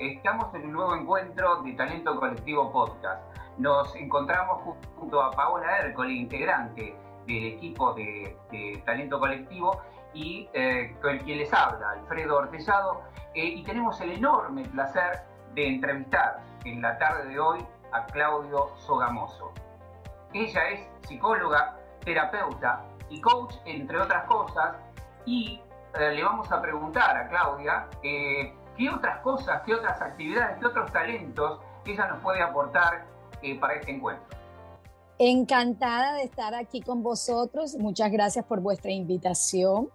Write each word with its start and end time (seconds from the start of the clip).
Estamos 0.00 0.54
en 0.54 0.64
un 0.64 0.72
nuevo 0.72 0.96
encuentro 0.96 1.62
de 1.62 1.74
Talento 1.74 2.18
Colectivo 2.18 2.72
Podcast. 2.72 3.22
Nos 3.58 3.94
encontramos 3.96 4.62
junto 4.96 5.20
a 5.20 5.30
Paola 5.30 5.76
Ercole, 5.76 6.14
integrante 6.14 6.96
del 7.26 7.44
equipo 7.44 7.92
de, 7.92 8.34
Talento 8.86 9.20
Colectivo, 9.20 9.78
y 10.14 10.48
eh, 10.54 10.96
con 11.02 11.18
quien 11.18 11.36
les 11.36 11.52
habla, 11.52 11.90
Alfredo 11.90 12.38
Ortezado, 12.38 13.02
eh, 13.34 13.44
y 13.44 13.62
tenemos 13.62 14.00
el 14.00 14.12
enorme 14.12 14.62
placer 14.70 15.20
de 15.52 15.68
entrevistar 15.68 16.40
en 16.64 16.80
la 16.80 16.96
tarde 16.96 17.28
de 17.28 17.38
hoy 17.38 17.58
a 17.92 18.06
Claudio 18.06 18.68
Sogamoso. 18.78 19.52
Ella 20.32 20.66
es 20.70 20.88
psicóloga, 21.06 21.76
terapeuta 22.06 22.86
y 23.10 23.20
coach, 23.20 23.54
entre 23.66 24.00
otras 24.00 24.24
cosas, 24.24 24.76
y 25.26 25.60
eh, 25.98 26.12
le 26.12 26.22
vamos 26.22 26.50
a 26.52 26.62
preguntar 26.62 27.16
a 27.16 27.28
Claudia 27.28 27.86
eh, 28.02 28.54
qué 28.80 28.88
otras 28.88 29.20
cosas, 29.20 29.60
qué 29.66 29.74
otras 29.74 30.00
actividades, 30.00 30.58
qué 30.58 30.66
otros 30.66 30.90
talentos 30.90 31.60
ella 31.84 32.08
nos 32.08 32.22
puede 32.22 32.40
aportar 32.40 33.04
eh, 33.42 33.58
para 33.58 33.74
este 33.74 33.90
encuentro. 33.90 34.24
Encantada 35.18 36.14
de 36.14 36.22
estar 36.22 36.54
aquí 36.54 36.80
con 36.80 37.02
vosotros. 37.02 37.76
Muchas 37.78 38.10
gracias 38.10 38.44
por 38.46 38.60
vuestra 38.60 38.90
invitación 38.90 39.90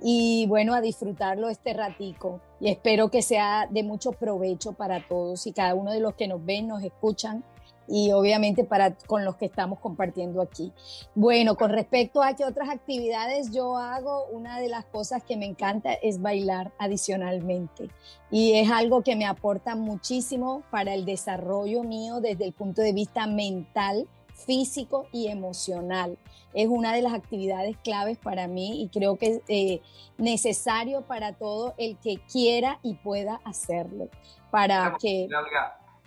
y 0.00 0.46
bueno, 0.48 0.74
a 0.74 0.80
disfrutarlo 0.80 1.50
este 1.50 1.74
ratico. 1.74 2.40
Y 2.60 2.70
espero 2.70 3.10
que 3.10 3.20
sea 3.20 3.66
de 3.68 3.82
mucho 3.82 4.12
provecho 4.12 4.72
para 4.72 5.06
todos 5.06 5.46
y 5.46 5.52
cada 5.52 5.74
uno 5.74 5.92
de 5.92 6.00
los 6.00 6.14
que 6.14 6.26
nos 6.26 6.42
ven, 6.42 6.68
nos 6.68 6.82
escuchan 6.82 7.44
y 7.86 8.12
obviamente 8.12 8.64
para 8.64 8.94
con 9.06 9.24
los 9.24 9.36
que 9.36 9.46
estamos 9.46 9.78
compartiendo 9.78 10.40
aquí. 10.40 10.72
Bueno, 11.14 11.56
con 11.56 11.70
respecto 11.70 12.22
a 12.22 12.34
qué 12.34 12.44
otras 12.44 12.68
actividades 12.68 13.50
yo 13.50 13.76
hago, 13.76 14.26
una 14.26 14.60
de 14.60 14.68
las 14.68 14.84
cosas 14.86 15.22
que 15.22 15.36
me 15.36 15.46
encanta 15.46 15.92
es 15.92 16.20
bailar 16.20 16.72
adicionalmente 16.78 17.88
y 18.30 18.54
es 18.54 18.70
algo 18.70 19.02
que 19.02 19.16
me 19.16 19.26
aporta 19.26 19.76
muchísimo 19.76 20.62
para 20.70 20.94
el 20.94 21.04
desarrollo 21.04 21.82
mío 21.82 22.20
desde 22.20 22.44
el 22.44 22.52
punto 22.52 22.82
de 22.82 22.92
vista 22.92 23.26
mental, 23.26 24.08
físico 24.34 25.06
y 25.12 25.28
emocional. 25.28 26.18
Es 26.52 26.68
una 26.68 26.92
de 26.92 27.02
las 27.02 27.12
actividades 27.12 27.76
claves 27.78 28.18
para 28.18 28.46
mí 28.46 28.82
y 28.82 28.88
creo 28.88 29.16
que 29.16 29.26
es 29.26 29.40
eh, 29.48 29.82
necesario 30.18 31.02
para 31.02 31.32
todo 31.32 31.74
el 31.78 31.96
que 31.98 32.16
quiera 32.30 32.78
y 32.82 32.94
pueda 32.94 33.40
hacerlo. 33.44 34.08
Para 34.50 34.96
que 35.00 35.28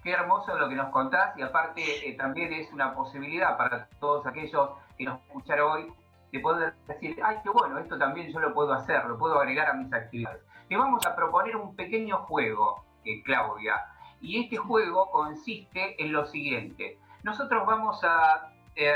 qué 0.08 0.14
hermoso 0.14 0.58
lo 0.58 0.70
que 0.70 0.76
nos 0.76 0.90
contás 0.90 1.38
y 1.38 1.42
aparte 1.42 2.08
eh, 2.08 2.14
también 2.14 2.54
es 2.54 2.72
una 2.72 2.96
posibilidad 2.96 3.58
para 3.58 3.90
todos 4.00 4.26
aquellos 4.26 4.70
que 4.98 5.04
nos 5.04 5.20
escucharon 5.20 5.70
hoy 5.70 5.94
de 6.32 6.40
poder 6.40 6.74
decir, 6.88 7.20
ay, 7.22 7.36
qué 7.44 7.50
bueno, 7.50 7.78
esto 7.78 7.98
también 7.98 8.32
yo 8.32 8.40
lo 8.40 8.54
puedo 8.54 8.72
hacer, 8.72 9.04
lo 9.04 9.18
puedo 9.18 9.38
agregar 9.38 9.68
a 9.68 9.74
mis 9.74 9.92
actividades. 9.92 10.42
Te 10.70 10.78
vamos 10.78 11.06
a 11.06 11.14
proponer 11.14 11.58
un 11.58 11.76
pequeño 11.76 12.20
juego, 12.20 12.86
eh, 13.04 13.22
Claudia, 13.24 13.84
y 14.22 14.46
este 14.46 14.56
juego 14.56 15.12
consiste 15.12 16.02
en 16.02 16.14
lo 16.14 16.26
siguiente. 16.26 16.98
Nosotros 17.24 17.66
vamos 17.66 18.02
a 18.06 18.54
eh, 18.78 18.96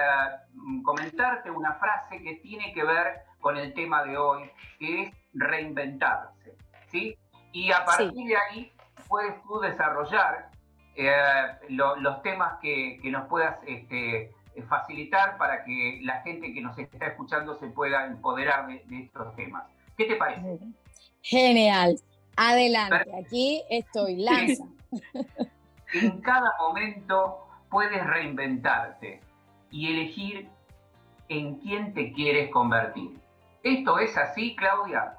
comentarte 0.81 1.52
una 1.52 1.73
frase 1.73 2.23
que 2.23 2.36
tiene 2.36 2.72
que 2.73 2.86
ver 2.86 3.23
con 3.42 3.58
el 3.58 3.73
tema 3.73 4.06
de 4.06 4.18
hoy, 4.18 4.50
que 4.80 5.02
es 5.02 5.14
reinventarse, 5.34 6.56
¿sí? 6.88 7.18
Y 7.52 7.70
a 7.73 7.84
partir 7.84 8.14
de 8.14 8.38
ahí 8.38 8.72
puedes 9.09 9.44
tú 9.44 9.59
desarrollar 9.59 10.52
eh, 10.95 11.14
los 11.70 12.22
temas 12.22 12.59
que, 12.61 13.00
nos 13.06 13.28
puedas 13.28 13.58
este, 13.67 14.31
facilitar 14.67 15.38
para 15.38 15.64
que 15.64 16.00
la 16.03 16.22
gente 16.22 16.53
que 16.53 16.61
nos 16.61 16.78
está 16.78 17.08
escuchando 17.08 17.56
se 17.56 17.67
pueda 17.67 18.06
empoderar 18.06 18.67
de, 18.67 18.84
estos 19.03 19.36
temas. 19.36 19.64
¿Qué 19.97 20.06
te 20.06 20.16
parece? 20.16 20.59
Genial. 21.22 22.00
Adelante, 22.36 23.12
aquí 23.14 23.64
estoy, 23.69 24.16
lanza. 24.17 24.64
En 25.94 26.22
cada 26.22 26.53
momento 26.58 27.45
puedes 27.69 28.03
reinventarte 28.06 29.22
y 29.69 29.91
elegir 29.91 30.50
en 31.28 31.56
quién 31.59 31.94
te 31.94 32.12
quieres 32.13 32.50
convertir. 32.51 33.19
¿Esto 33.63 34.00
es 34.00 34.18
así, 34.18 34.56
Claudia? 34.56 35.18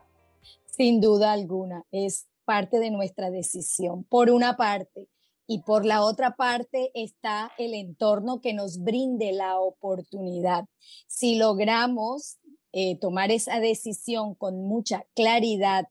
Sin 0.66 1.00
duda 1.00 1.32
alguna, 1.32 1.82
es 1.90 2.26
parte 2.44 2.78
de 2.78 2.90
nuestra 2.90 3.30
decisión. 3.30 4.04
Por 4.04 4.30
una 4.30 4.56
parte, 4.56 5.08
y 5.46 5.62
por 5.62 5.84
la 5.84 6.02
otra 6.02 6.36
parte 6.36 6.90
está 6.94 7.52
el 7.58 7.74
entorno 7.74 8.40
que 8.40 8.52
nos 8.52 8.82
brinde 8.82 9.32
la 9.32 9.58
oportunidad. 9.58 10.64
Si 11.06 11.36
logramos 11.36 12.38
eh, 12.72 12.98
tomar 12.98 13.30
esa 13.30 13.60
decisión 13.60 14.34
con 14.34 14.64
mucha 14.64 15.04
claridad 15.14 15.88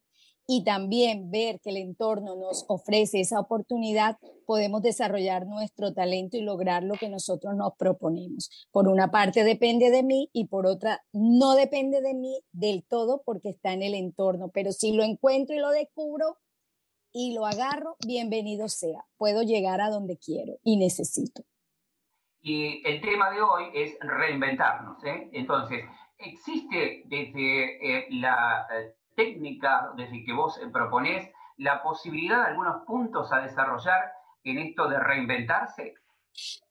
y 0.47 0.63
también 0.63 1.31
ver 1.31 1.59
que 1.61 1.69
el 1.69 1.77
entorno 1.77 2.35
nos 2.35 2.65
ofrece 2.67 3.19
esa 3.21 3.39
oportunidad, 3.39 4.17
podemos 4.45 4.81
desarrollar 4.81 5.45
nuestro 5.45 5.93
talento 5.93 6.37
y 6.37 6.41
lograr 6.41 6.83
lo 6.83 6.95
que 6.95 7.07
nosotros 7.07 7.55
nos 7.55 7.73
proponemos. 7.77 8.49
Por 8.71 8.87
una 8.87 9.11
parte 9.11 9.43
depende 9.43 9.91
de 9.91 10.03
mí 10.03 10.29
y 10.33 10.47
por 10.47 10.65
otra 10.65 11.03
no 11.13 11.55
depende 11.55 12.01
de 12.01 12.13
mí 12.13 12.41
del 12.51 12.83
todo 12.83 13.21
porque 13.23 13.49
está 13.49 13.73
en 13.73 13.83
el 13.83 13.93
entorno, 13.93 14.49
pero 14.49 14.71
si 14.71 14.91
lo 14.91 15.03
encuentro 15.03 15.55
y 15.55 15.59
lo 15.59 15.69
descubro, 15.69 16.37
y 17.13 17.33
lo 17.33 17.45
agarro, 17.45 17.97
bienvenido 18.05 18.69
sea. 18.69 19.05
Puedo 19.17 19.43
llegar 19.43 19.81
a 19.81 19.89
donde 19.89 20.17
quiero 20.17 20.53
y 20.63 20.77
necesito. 20.77 21.43
Y 22.41 22.81
el 22.87 23.01
tema 23.01 23.29
de 23.31 23.41
hoy 23.41 23.65
es 23.73 23.97
reinventarnos. 23.99 25.03
¿eh? 25.03 25.29
Entonces, 25.33 25.85
¿existe 26.17 27.03
desde 27.05 27.99
eh, 27.99 28.07
la 28.11 28.67
eh, 28.73 28.95
técnica, 29.15 29.91
desde 29.95 30.23
que 30.23 30.33
vos 30.33 30.59
proponés, 30.71 31.29
la 31.57 31.83
posibilidad 31.83 32.43
de 32.43 32.51
algunos 32.51 32.85
puntos 32.85 33.31
a 33.31 33.41
desarrollar 33.41 34.11
en 34.43 34.57
esto 34.57 34.87
de 34.89 34.99
reinventarse? 34.99 35.93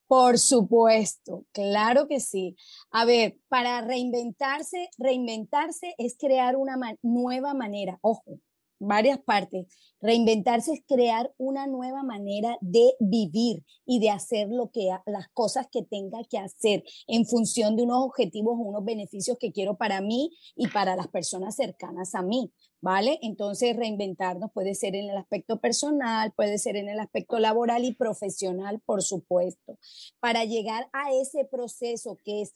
Por 0.08 0.38
supuesto, 0.38 1.44
claro 1.52 2.08
que 2.08 2.18
sí. 2.18 2.56
A 2.90 3.04
ver, 3.04 3.36
para 3.48 3.80
reinventarse, 3.80 4.90
reinventarse 4.98 5.94
es 5.98 6.16
crear 6.18 6.56
una 6.56 6.76
nueva 7.02 7.54
manera, 7.54 7.96
ojo, 8.00 8.40
varias 8.80 9.20
partes. 9.20 9.66
Reinventarse 10.00 10.72
es 10.72 10.82
crear 10.88 11.32
una 11.36 11.66
nueva 11.66 12.02
manera 12.02 12.56
de 12.60 12.94
vivir 12.98 13.64
y 13.84 14.00
de 14.00 14.10
hacer 14.10 14.48
lo 14.48 14.70
que 14.70 14.88
las 15.06 15.28
cosas 15.34 15.68
que 15.70 15.82
tenga 15.82 16.24
que 16.28 16.38
hacer 16.38 16.82
en 17.06 17.26
función 17.26 17.76
de 17.76 17.82
unos 17.82 18.02
objetivos 18.04 18.56
unos 18.58 18.84
beneficios 18.84 19.36
que 19.38 19.52
quiero 19.52 19.76
para 19.76 20.00
mí 20.00 20.32
y 20.56 20.68
para 20.68 20.96
las 20.96 21.08
personas 21.08 21.54
cercanas 21.54 22.14
a 22.14 22.22
mí. 22.22 22.50
¿Vale? 22.82 23.18
Entonces, 23.20 23.76
reinventarnos 23.76 24.52
puede 24.54 24.74
ser 24.74 24.96
en 24.96 25.10
el 25.10 25.16
aspecto 25.18 25.60
personal, 25.60 26.32
puede 26.32 26.56
ser 26.56 26.76
en 26.76 26.88
el 26.88 26.98
aspecto 26.98 27.38
laboral 27.38 27.84
y 27.84 27.92
profesional, 27.92 28.80
por 28.86 29.02
supuesto, 29.02 29.78
para 30.18 30.46
llegar 30.46 30.88
a 30.94 31.12
ese 31.12 31.44
proceso 31.44 32.16
que 32.24 32.40
es 32.40 32.54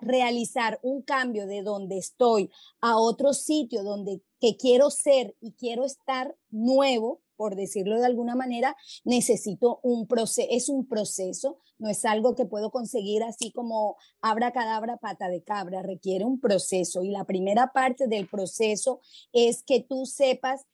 realizar 0.00 0.80
un 0.82 1.02
cambio 1.02 1.46
de 1.46 1.62
donde 1.62 1.98
estoy 1.98 2.50
a 2.80 2.98
otro 2.98 3.32
sitio 3.32 3.84
donde 3.84 4.20
que 4.40 4.56
quiero 4.56 4.90
ser 4.90 5.34
y 5.40 5.52
quiero 5.52 5.84
estar 5.84 6.36
nuevo, 6.50 7.20
por 7.36 7.54
decirlo 7.54 7.98
de 7.98 8.06
alguna 8.06 8.34
manera, 8.34 8.76
necesito 9.04 9.80
un 9.82 10.06
proceso, 10.06 10.48
es 10.50 10.68
un 10.68 10.86
proceso, 10.86 11.58
no 11.78 11.88
es 11.88 12.04
algo 12.04 12.34
que 12.34 12.46
puedo 12.46 12.70
conseguir 12.70 13.22
así 13.22 13.52
como 13.52 13.96
abra 14.20 14.52
cadabra 14.52 14.96
pata 14.96 15.28
de 15.28 15.42
cabra, 15.42 15.82
requiere 15.82 16.24
un 16.24 16.40
proceso. 16.40 17.02
Y 17.02 17.10
la 17.10 17.24
primera 17.24 17.72
parte 17.72 18.06
del 18.08 18.28
proceso 18.28 19.00
es 19.32 19.62
que 19.62 19.80
tú 19.80 20.06
sepas 20.06 20.66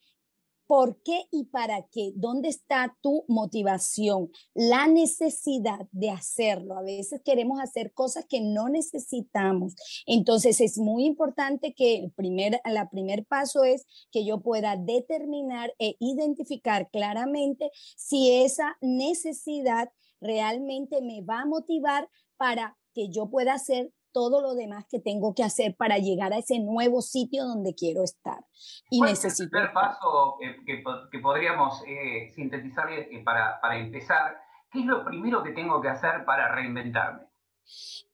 ¿Por 0.73 1.03
qué 1.03 1.27
y 1.31 1.45
para 1.45 1.87
qué? 1.93 2.13
¿Dónde 2.15 2.49
está 2.49 2.97
tu 3.03 3.27
motivación? 3.29 4.31
La 4.55 4.87
necesidad 4.87 5.87
de 5.93 6.09
hacerlo. 6.09 6.79
A 6.79 6.83
veces 6.83 7.21
queremos 7.23 7.61
hacer 7.61 7.93
cosas 7.93 8.25
que 8.27 8.41
no 8.41 8.71
necesitamos. 8.71 9.75
Entonces 10.07 10.63
es 10.63 10.79
muy 10.79 11.05
importante 11.05 11.75
que 11.75 11.97
el 11.97 12.11
primer, 12.11 12.59
la 12.65 12.89
primer 12.89 13.27
paso 13.27 13.65
es 13.65 13.85
que 14.11 14.25
yo 14.25 14.41
pueda 14.41 14.79
determinar 14.79 15.75
e 15.79 15.97
identificar 16.01 16.89
claramente 16.91 17.71
si 17.99 18.33
esa 18.43 18.79
necesidad 18.81 19.93
realmente 20.23 21.03
me 21.03 21.21
va 21.21 21.43
a 21.43 21.47
motivar 21.47 22.09
para 22.39 22.79
que 22.95 23.11
yo 23.11 23.29
pueda 23.29 23.53
hacer 23.53 23.93
todo 24.13 24.41
lo 24.41 24.55
demás 24.55 24.87
que 24.89 25.01
tengo 25.01 25.35
que 25.35 25.43
hacer 25.43 25.75
para 25.77 25.99
llegar 25.99 26.33
a 26.33 26.39
ese 26.39 26.59
nuevo 26.61 27.03
sitio 27.03 27.45
donde 27.45 27.75
quiero 27.75 28.03
estar. 28.05 28.45
Y 28.91 29.01
necesito... 29.01 29.45
el 29.45 29.51
primer 29.51 29.73
paso 29.73 30.37
que, 30.67 31.19
podríamos 31.19 31.83
eh, 31.87 32.31
sintetizar 32.35 32.91
eh, 32.93 33.23
para, 33.25 33.61
para 33.61 33.79
empezar? 33.79 34.37
¿Qué 34.71 34.81
es 34.81 34.87
lo 34.87 35.05
primero 35.05 35.43
que 35.43 35.53
tengo 35.53 35.81
que 35.81 35.89
hacer 35.89 36.25
para 36.25 36.55
reinventarme? 36.55 37.23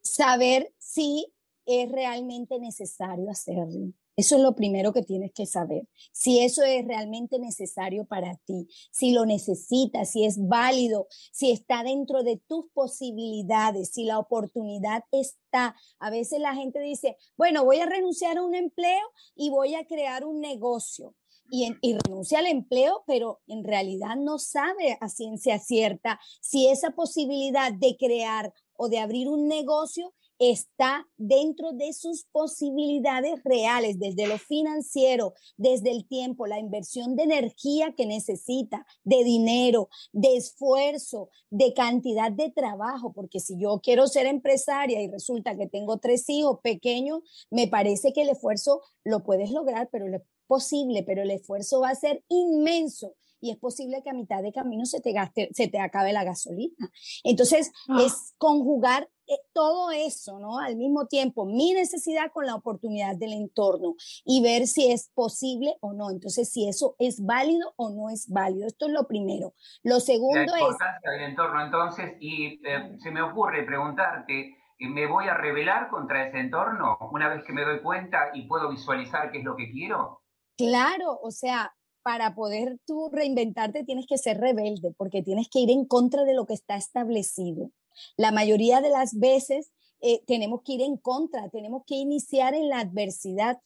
Saber 0.00 0.72
si 0.78 1.32
es 1.66 1.90
realmente 1.92 2.58
necesario 2.58 3.30
hacerlo. 3.30 3.92
Eso 4.18 4.34
es 4.34 4.42
lo 4.42 4.56
primero 4.56 4.92
que 4.92 5.02
tienes 5.02 5.32
que 5.32 5.46
saber. 5.46 5.86
Si 6.10 6.40
eso 6.40 6.64
es 6.64 6.84
realmente 6.84 7.38
necesario 7.38 8.04
para 8.04 8.34
ti, 8.46 8.66
si 8.90 9.12
lo 9.12 9.24
necesitas, 9.24 10.10
si 10.10 10.24
es 10.24 10.44
válido, 10.48 11.06
si 11.30 11.52
está 11.52 11.84
dentro 11.84 12.24
de 12.24 12.42
tus 12.48 12.66
posibilidades, 12.74 13.90
si 13.92 14.02
la 14.02 14.18
oportunidad 14.18 15.04
está. 15.12 15.76
A 16.00 16.10
veces 16.10 16.40
la 16.40 16.56
gente 16.56 16.80
dice, 16.80 17.16
bueno, 17.36 17.64
voy 17.64 17.78
a 17.78 17.86
renunciar 17.86 18.38
a 18.38 18.42
un 18.42 18.56
empleo 18.56 19.06
y 19.36 19.50
voy 19.50 19.76
a 19.76 19.86
crear 19.86 20.24
un 20.24 20.40
negocio. 20.40 21.14
y, 21.50 21.72
y, 21.80 21.96
renuncia 21.96 22.40
al 22.40 22.46
empleo, 22.46 23.04
pero 23.06 23.40
en 23.46 23.64
realidad 23.64 24.16
no 24.16 24.38
sabe 24.38 24.98
a 25.00 25.08
ciencia 25.08 25.58
cierta 25.58 26.20
si 26.42 26.68
esa 26.68 26.90
posibilidad 26.90 27.72
de 27.72 27.96
crear 27.96 28.52
o 28.74 28.88
de 28.88 28.98
abrir 28.98 29.28
un 29.28 29.48
negocio 29.48 30.12
está 30.38 31.06
dentro 31.16 31.72
de 31.72 31.92
sus 31.92 32.24
posibilidades 32.30 33.42
reales, 33.44 33.98
desde 33.98 34.26
lo 34.26 34.38
financiero, 34.38 35.34
desde 35.56 35.90
el 35.90 36.06
tiempo, 36.06 36.46
la 36.46 36.58
inversión 36.58 37.16
de 37.16 37.24
energía 37.24 37.94
que 37.96 38.06
necesita, 38.06 38.86
de 39.04 39.24
dinero, 39.24 39.88
de 40.12 40.36
esfuerzo, 40.36 41.30
de 41.50 41.74
cantidad 41.74 42.30
de 42.30 42.50
trabajo, 42.50 43.12
porque 43.12 43.40
si 43.40 43.58
yo 43.58 43.80
quiero 43.82 44.06
ser 44.06 44.26
empresaria 44.26 45.02
y 45.02 45.10
resulta 45.10 45.56
que 45.56 45.66
tengo 45.66 45.98
tres 45.98 46.28
hijos 46.28 46.60
pequeños, 46.62 47.20
me 47.50 47.68
parece 47.68 48.12
que 48.12 48.22
el 48.22 48.30
esfuerzo 48.30 48.82
lo 49.04 49.24
puedes 49.24 49.50
lograr, 49.50 49.88
pero 49.90 50.06
es 50.06 50.22
posible, 50.46 51.02
pero 51.02 51.22
el 51.22 51.30
esfuerzo 51.30 51.80
va 51.80 51.90
a 51.90 51.94
ser 51.94 52.24
inmenso 52.28 53.14
y 53.40 53.50
es 53.50 53.58
posible 53.58 54.02
que 54.02 54.10
a 54.10 54.14
mitad 54.14 54.42
de 54.42 54.52
camino 54.52 54.84
se 54.84 55.00
te 55.00 55.12
gaste, 55.12 55.48
se 55.52 55.68
te 55.68 55.80
acabe 55.80 56.12
la 56.12 56.24
gasolina. 56.24 56.90
Entonces, 57.24 57.72
ah. 57.88 58.02
es 58.04 58.34
conjugar 58.38 59.08
eh, 59.26 59.36
todo 59.52 59.90
eso, 59.90 60.38
¿no? 60.38 60.58
Al 60.58 60.76
mismo 60.76 61.06
tiempo, 61.06 61.44
mi 61.44 61.72
necesidad 61.74 62.32
con 62.32 62.46
la 62.46 62.54
oportunidad 62.54 63.14
del 63.16 63.34
entorno 63.34 63.94
y 64.24 64.42
ver 64.42 64.66
si 64.66 64.90
es 64.90 65.10
posible 65.14 65.76
o 65.80 65.92
no. 65.92 66.10
Entonces, 66.10 66.50
si 66.50 66.66
eso 66.66 66.96
es 66.98 67.24
válido 67.24 67.74
o 67.76 67.90
no 67.90 68.08
es 68.08 68.28
válido. 68.30 68.66
Esto 68.66 68.86
es 68.86 68.92
lo 68.92 69.06
primero. 69.06 69.54
Lo 69.82 70.00
segundo 70.00 70.38
la 70.38 70.58
importancia 70.58 71.00
es... 71.02 71.20
del 71.20 71.30
entorno, 71.30 71.62
entonces, 71.62 72.16
y 72.20 72.60
eh, 72.66 72.96
se 72.98 73.10
me 73.10 73.20
ocurre 73.20 73.64
preguntarte, 73.64 74.56
eh, 74.78 74.88
¿me 74.88 75.06
voy 75.06 75.28
a 75.28 75.34
rebelar 75.34 75.90
contra 75.90 76.26
ese 76.26 76.38
entorno 76.38 76.96
una 77.12 77.28
vez 77.28 77.44
que 77.44 77.52
me 77.52 77.64
doy 77.64 77.82
cuenta 77.82 78.30
y 78.32 78.46
puedo 78.46 78.70
visualizar 78.70 79.30
qué 79.30 79.38
es 79.38 79.44
lo 79.44 79.56
que 79.56 79.70
quiero? 79.70 80.22
Claro, 80.56 81.18
o 81.22 81.30
sea, 81.30 81.72
para 82.08 82.34
poder 82.34 82.78
tú 82.86 83.10
reinventarte 83.12 83.84
tienes 83.84 84.06
que 84.06 84.16
ser 84.16 84.40
rebelde, 84.40 84.94
porque 84.96 85.22
tienes 85.22 85.46
que 85.50 85.58
ir 85.58 85.70
en 85.70 85.84
contra 85.84 86.24
de 86.24 86.32
lo 86.32 86.46
que 86.46 86.54
está 86.54 86.74
establecido. 86.74 87.70
La 88.16 88.32
mayoría 88.32 88.80
de 88.80 88.88
las 88.88 89.18
veces 89.18 89.72
eh, 90.00 90.22
tenemos 90.26 90.62
que 90.62 90.72
ir 90.72 90.80
en 90.80 90.96
contra, 90.96 91.50
tenemos 91.50 91.82
que 91.86 91.96
iniciar 91.96 92.54
en 92.54 92.70
la 92.70 92.80
adversidad. 92.80 93.60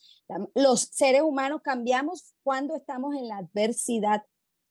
Los 0.56 0.89
seres 0.91 1.23
humanos 1.23 1.61
cambiamos 1.62 2.35
cuando 2.43 2.75
estamos 2.75 3.15
en 3.15 3.29
la 3.29 3.37
adversidad 3.37 4.25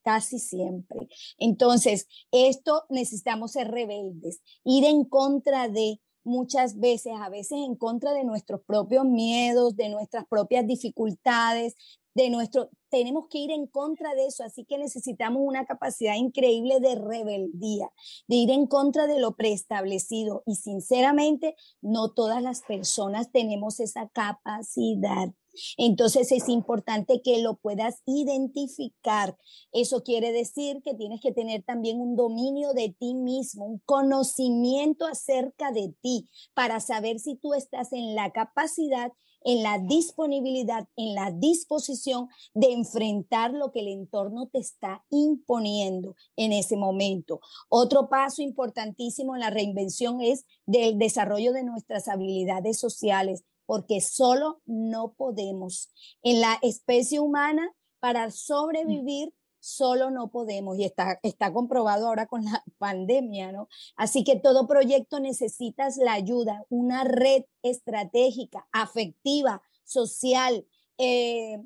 casi 0.03 0.37
siempre. 0.37 1.07
Entonces, 1.37 2.09
esto 2.29 2.83
necesitamos 2.89 3.53
ser 3.53 3.71
rebeldes, 3.71 4.41
ir 4.65 4.83
en 4.83 5.05
contra 5.05 5.69
de 5.69 6.01
muchas 6.25 6.77
veces, 6.77 7.13
a 7.15 7.29
veces 7.29 7.59
en 7.65 7.77
contra 7.77 8.11
de 8.11 8.25
nuestros 8.25 8.59
propios 8.65 9.05
miedos, 9.05 9.77
de 9.77 9.87
nuestras 9.87 10.25
propias 10.27 10.67
dificultades, 10.67 11.77
de 12.13 12.29
nuestro, 12.29 12.69
tenemos 12.91 13.25
que 13.29 13.39
ir 13.39 13.49
en 13.49 13.65
contra 13.65 14.13
de 14.13 14.27
eso, 14.27 14.43
así 14.43 14.65
que 14.65 14.77
necesitamos 14.77 15.41
una 15.43 15.65
capacidad 15.65 16.15
increíble 16.15 16.79
de 16.79 16.95
rebeldía, 16.95 17.89
de 18.27 18.35
ir 18.35 18.51
en 18.51 18.67
contra 18.67 19.07
de 19.07 19.19
lo 19.19 19.35
preestablecido 19.35 20.43
y 20.45 20.55
sinceramente 20.55 21.55
no 21.81 22.11
todas 22.11 22.43
las 22.43 22.61
personas 22.61 23.31
tenemos 23.31 23.79
esa 23.79 24.09
capacidad. 24.09 25.31
Entonces 25.77 26.31
es 26.31 26.49
importante 26.49 27.21
que 27.21 27.41
lo 27.41 27.57
puedas 27.57 28.01
identificar. 28.05 29.37
Eso 29.71 30.03
quiere 30.03 30.31
decir 30.31 30.81
que 30.83 30.93
tienes 30.93 31.21
que 31.21 31.31
tener 31.31 31.63
también 31.63 31.99
un 31.99 32.15
dominio 32.15 32.73
de 32.73 32.95
ti 32.97 33.13
mismo, 33.13 33.65
un 33.65 33.81
conocimiento 33.85 35.05
acerca 35.05 35.71
de 35.71 35.93
ti 36.01 36.29
para 36.53 36.79
saber 36.79 37.19
si 37.19 37.35
tú 37.35 37.53
estás 37.53 37.93
en 37.93 38.15
la 38.15 38.31
capacidad 38.31 39.11
en 39.43 39.63
la 39.63 39.79
disponibilidad, 39.79 40.87
en 40.95 41.15
la 41.15 41.31
disposición 41.31 42.29
de 42.53 42.73
enfrentar 42.73 43.51
lo 43.51 43.71
que 43.71 43.79
el 43.81 43.87
entorno 43.87 44.47
te 44.47 44.59
está 44.59 45.03
imponiendo 45.09 46.15
en 46.35 46.53
ese 46.53 46.77
momento. 46.77 47.39
Otro 47.69 48.09
paso 48.09 48.41
importantísimo 48.41 49.35
en 49.35 49.41
la 49.41 49.49
reinvención 49.49 50.21
es 50.21 50.45
del 50.65 50.97
desarrollo 50.97 51.53
de 51.53 51.63
nuestras 51.63 52.07
habilidades 52.07 52.79
sociales, 52.79 53.43
porque 53.71 54.01
solo 54.01 54.61
no 54.65 55.13
podemos. 55.13 55.93
En 56.23 56.41
la 56.41 56.59
especie 56.61 57.21
humana, 57.21 57.73
para 58.01 58.29
sobrevivir, 58.29 59.33
solo 59.61 60.11
no 60.11 60.29
podemos 60.29 60.77
y 60.77 60.83
está, 60.83 61.21
está 61.23 61.53
comprobado 61.53 62.07
ahora 62.07 62.25
con 62.27 62.43
la 62.43 62.65
pandemia, 62.79 63.53
¿no? 63.53 63.69
Así 63.95 64.25
que 64.25 64.35
todo 64.35 64.67
proyecto 64.67 65.21
necesitas 65.21 65.95
la 65.95 66.11
ayuda, 66.11 66.65
una 66.67 67.05
red 67.05 67.45
estratégica, 67.63 68.67
afectiva, 68.73 69.61
social, 69.85 70.67
eh, 70.97 71.57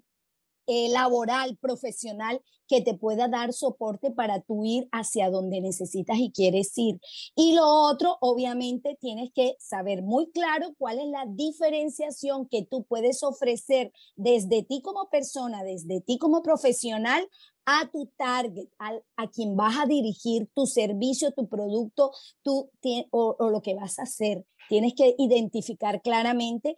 eh, 0.67 0.89
laboral, 0.89 1.57
profesional, 1.57 2.41
que 2.67 2.81
te 2.81 2.95
pueda 2.95 3.27
dar 3.27 3.53
soporte 3.53 4.11
para 4.11 4.41
tú 4.41 4.65
ir 4.65 4.87
hacia 4.91 5.29
donde 5.29 5.61
necesitas 5.61 6.17
y 6.17 6.31
quieres 6.31 6.71
ir. 6.77 6.99
Y 7.35 7.53
lo 7.53 7.67
otro, 7.67 8.17
obviamente, 8.21 8.97
tienes 8.99 9.31
que 9.33 9.55
saber 9.59 10.01
muy 10.01 10.31
claro 10.31 10.73
cuál 10.77 10.99
es 10.99 11.07
la 11.07 11.25
diferenciación 11.27 12.47
que 12.47 12.63
tú 12.63 12.83
puedes 12.83 13.23
ofrecer 13.23 13.91
desde 14.15 14.63
ti 14.63 14.81
como 14.81 15.09
persona, 15.09 15.63
desde 15.63 16.01
ti 16.01 16.17
como 16.17 16.41
profesional 16.41 17.27
a 17.65 17.89
tu 17.91 18.07
target, 18.15 18.67
a, 18.79 19.27
quien 19.31 19.55
vas 19.55 19.75
a 19.77 19.87
dirigir 19.87 20.47
tu 20.53 20.67
servicio, 20.67 21.31
tu 21.31 21.47
producto 21.47 22.11
tu, 22.43 22.69
o, 23.11 23.35
o, 23.39 23.49
lo 23.49 23.61
que 23.61 23.73
vas 23.73 23.97
a 23.97 24.03
hacer. 24.03 24.45
Tienes 24.69 24.93
que 24.93 25.15
identificar 25.17 26.01
claramente 26.01 26.75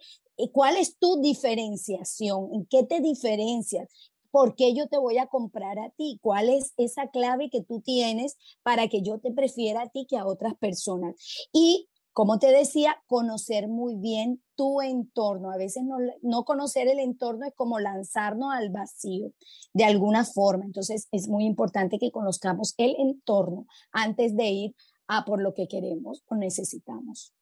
cuál 0.52 0.76
es 0.76 0.96
tu 0.98 1.20
diferenciación, 1.20 2.50
en 2.52 2.66
qué 2.66 2.84
te 2.84 3.00
diferencias, 3.00 3.88
por 4.30 4.54
qué 4.54 4.74
yo 4.74 4.88
te 4.88 4.98
voy 4.98 5.18
a 5.18 5.26
comprar 5.26 5.78
a 5.78 5.90
ti, 5.90 6.18
cuál 6.22 6.48
es 6.48 6.72
esa 6.76 7.08
clave 7.08 7.50
que 7.50 7.62
tú 7.62 7.80
tienes 7.80 8.36
para 8.62 8.88
que 8.88 9.02
yo 9.02 9.18
te 9.18 9.32
prefiera 9.32 9.82
a 9.82 9.88
ti 9.88 10.06
que 10.08 10.16
a 10.16 10.26
otras 10.26 10.54
personas. 10.54 11.14
Y 11.52 11.88
como 12.12 12.40
te 12.40 12.48
decía, 12.48 12.96
conocer 13.06 13.68
muy 13.68 13.94
bien 13.94 14.42
tu 14.56 14.80
entorno. 14.80 15.52
A 15.52 15.56
veces 15.56 15.84
no, 16.22 16.44
conocer 16.44 16.88
el 16.88 16.98
entorno 16.98 17.46
es 17.46 17.54
como 17.54 17.78
lanzarnos 17.78 18.52
al 18.52 18.70
vacío 18.70 19.32
de 19.72 19.84
alguna 19.84 20.24
forma. 20.24 20.64
Entonces 20.64 21.06
es 21.12 21.28
muy 21.28 21.44
importante 21.44 21.98
que 22.00 22.10
conozcamos 22.10 22.74
el 22.76 22.96
entorno 22.98 23.66
antes 23.92 24.36
de 24.36 24.50
ir 24.50 24.74
a 25.06 25.24
por 25.24 25.40
lo 25.40 25.54
que 25.54 25.68
queremos 25.68 26.24
o 26.26 26.34
necesitamos. 26.34 27.32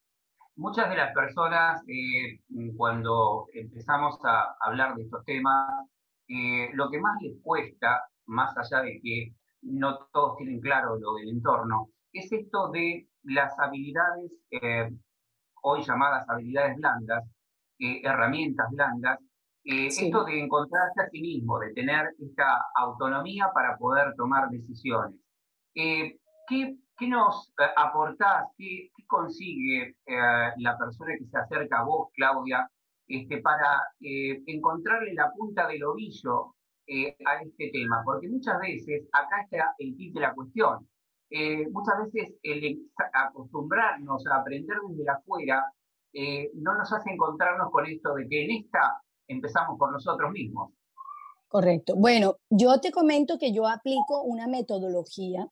Muchas 0.57 0.89
de 0.89 0.97
las 0.97 1.13
personas, 1.13 1.83
eh, 1.87 2.41
cuando 2.77 3.47
empezamos 3.53 4.19
a 4.25 4.57
hablar 4.61 4.95
de 4.95 5.03
estos 5.05 5.25
temas, 5.25 5.87
eh, 6.29 6.71
lo 6.73 6.91
que 6.91 6.99
más 6.99 7.21
les 7.23 7.41
cuesta, 7.43 8.03
más 8.27 8.57
allá 8.57 8.83
de 8.83 9.01
que 9.03 9.33
no 9.63 9.99
todos 10.13 10.37
tienen 10.39 10.61
claro 10.61 10.97
lo 10.99 11.15
del 11.15 11.29
entorno, 11.29 11.91
es 12.13 12.33
esto 12.33 12.71
de 12.71 13.09
las 13.25 13.59
habilidades, 13.59 14.39
eh, 14.51 14.91
hoy 15.63 15.83
llamadas 15.83 16.29
habilidades 16.29 16.77
blandas, 16.77 17.25
eh, 17.79 18.01
herramientas 18.05 18.71
blandas, 18.71 19.19
eh, 19.65 19.89
esto 19.89 20.25
de 20.25 20.41
encontrarse 20.41 21.03
a 21.03 21.11
sí 21.11 21.21
mismo, 21.21 21.59
de 21.59 21.73
tener 21.75 22.15
esta 22.19 22.65
autonomía 22.77 23.51
para 23.53 23.77
poder 23.77 24.15
tomar 24.17 24.49
decisiones. 24.49 25.21
¿qué, 25.75 26.77
nos 27.01 27.53
aportás, 27.77 28.47
qué, 28.57 28.91
consigue 29.07 29.95
la 30.07 30.77
persona 30.79 31.15
que 31.19 31.27
se 31.27 31.39
acerca 31.39 31.81
a 31.81 31.85
vos, 31.85 32.09
Claudia, 32.15 32.69
este, 33.07 33.39
para 33.43 33.83
encontrarle 34.01 35.15
la 35.15 35.31
punta 35.33 35.69
del 35.69 35.85
ovillo 35.85 36.55
a 36.89 37.43
este 37.43 37.71
tema? 37.71 38.03
Porque 38.05 38.29
muchas 38.29 38.59
veces 38.61 39.07
acá 39.13 39.43
está 39.43 39.75
el 39.79 39.95
kit 39.97 40.15
de 40.15 40.21
la 40.21 40.35
cuestión. 40.35 40.89
Eh, 41.31 41.69
muchas 41.71 41.99
veces 42.05 42.35
el 42.43 42.89
acostumbrarnos 43.13 44.25
a 44.29 44.37
aprender 44.37 44.77
desde 44.89 45.11
afuera 45.11 45.65
eh, 46.13 46.51
no 46.55 46.75
nos 46.77 46.93
hace 46.93 47.11
encontrarnos 47.11 47.71
con 47.73 47.85
esto 47.85 48.15
de 48.15 48.29
que 48.29 48.45
en 48.45 48.51
esta 48.53 49.03
empezamos 49.27 49.77
por 49.77 49.91
nosotros 49.93 50.31
mismos. 50.31 50.73
Correcto. 51.57 51.95
Bueno, 51.97 52.37
yo 52.51 52.81
te 52.83 52.93
comento 52.93 53.39
que 53.39 53.51
yo 53.51 53.67
aplico 53.67 54.21
una 54.21 54.47
metodología 54.47 55.49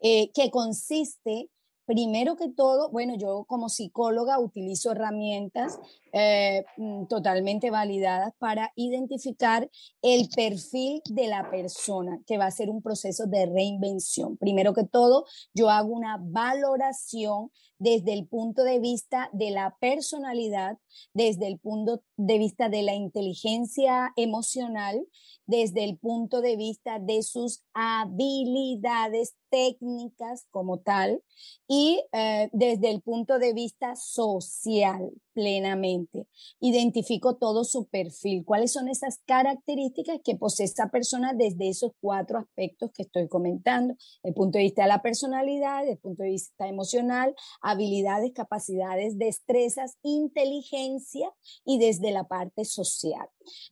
eh, 0.00 0.30
que 0.32 0.48
consiste 0.48 1.50
Primero 1.90 2.36
que 2.36 2.48
todo, 2.48 2.88
bueno, 2.90 3.16
yo 3.16 3.46
como 3.48 3.68
psicóloga 3.68 4.38
utilizo 4.38 4.92
herramientas 4.92 5.80
eh, 6.12 6.64
mm, 6.76 7.06
totalmente 7.06 7.72
validadas 7.72 8.32
para 8.38 8.72
identificar 8.76 9.68
el 10.00 10.28
perfil 10.28 11.02
de 11.10 11.26
la 11.26 11.50
persona, 11.50 12.22
que 12.28 12.38
va 12.38 12.46
a 12.46 12.52
ser 12.52 12.70
un 12.70 12.80
proceso 12.80 13.26
de 13.26 13.44
reinvención. 13.46 14.36
Primero 14.36 14.72
que 14.72 14.84
todo, 14.84 15.24
yo 15.52 15.68
hago 15.68 15.88
una 15.92 16.16
valoración 16.22 17.50
desde 17.80 18.12
el 18.12 18.28
punto 18.28 18.62
de 18.62 18.78
vista 18.78 19.28
de 19.32 19.50
la 19.50 19.76
personalidad, 19.80 20.78
desde 21.12 21.48
el 21.48 21.58
punto 21.58 22.04
de 22.16 22.38
vista 22.38 22.68
de 22.68 22.82
la 22.82 22.94
inteligencia 22.94 24.12
emocional, 24.14 25.04
desde 25.46 25.82
el 25.82 25.98
punto 25.98 26.40
de 26.40 26.54
vista 26.54 27.00
de 27.00 27.24
sus 27.24 27.64
habilidades 27.74 29.34
técnicas 29.50 30.46
como 30.50 30.78
tal 30.78 31.22
y 31.68 32.02
eh, 32.12 32.48
desde 32.52 32.90
el 32.90 33.02
punto 33.02 33.38
de 33.38 33.52
vista 33.52 33.96
social 33.96 35.10
plenamente. 35.40 36.26
Identifico 36.60 37.36
todo 37.36 37.64
su 37.64 37.86
perfil, 37.86 38.44
cuáles 38.44 38.72
son 38.72 38.88
esas 38.88 39.20
características 39.24 40.20
que 40.22 40.36
posee 40.36 40.66
esa 40.66 40.90
persona 40.90 41.32
desde 41.32 41.70
esos 41.70 41.92
cuatro 41.98 42.38
aspectos 42.38 42.90
que 42.92 43.04
estoy 43.04 43.26
comentando, 43.26 43.94
el 44.22 44.34
punto 44.34 44.58
de 44.58 44.64
vista 44.64 44.82
de 44.82 44.88
la 44.88 45.00
personalidad, 45.00 45.88
el 45.88 45.96
punto 45.96 46.24
de 46.24 46.28
vista 46.28 46.68
emocional, 46.68 47.34
habilidades, 47.62 48.32
capacidades, 48.34 49.16
destrezas, 49.16 49.96
inteligencia 50.02 51.32
y 51.64 51.78
desde 51.78 52.12
la 52.12 52.24
parte 52.24 52.66
social. 52.66 53.26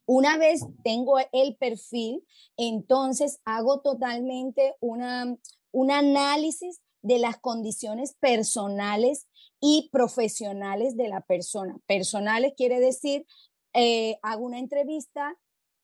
Una 0.06 0.38
vez 0.38 0.64
tengo 0.84 1.16
el 1.32 1.54
perfil, 1.56 2.25
entonces 2.56 3.40
hago 3.44 3.80
totalmente 3.80 4.75
una, 4.80 5.37
un 5.70 5.90
análisis 5.90 6.80
de 7.02 7.19
las 7.19 7.38
condiciones 7.38 8.14
personales 8.21 9.26
y 9.61 9.88
profesionales 9.93 10.97
de 10.97 11.09
la 11.09 11.21
persona. 11.21 11.78
Personales 11.87 12.52
quiere 12.57 12.81
decir, 12.81 13.26
eh, 13.75 14.19
hago 14.23 14.45
una 14.45 14.59
entrevista 14.59 15.37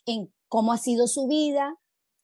en 0.06 0.32
cómo 0.48 0.72
ha 0.72 0.78
sido 0.78 1.06
su 1.06 1.26
vida, 1.26 1.78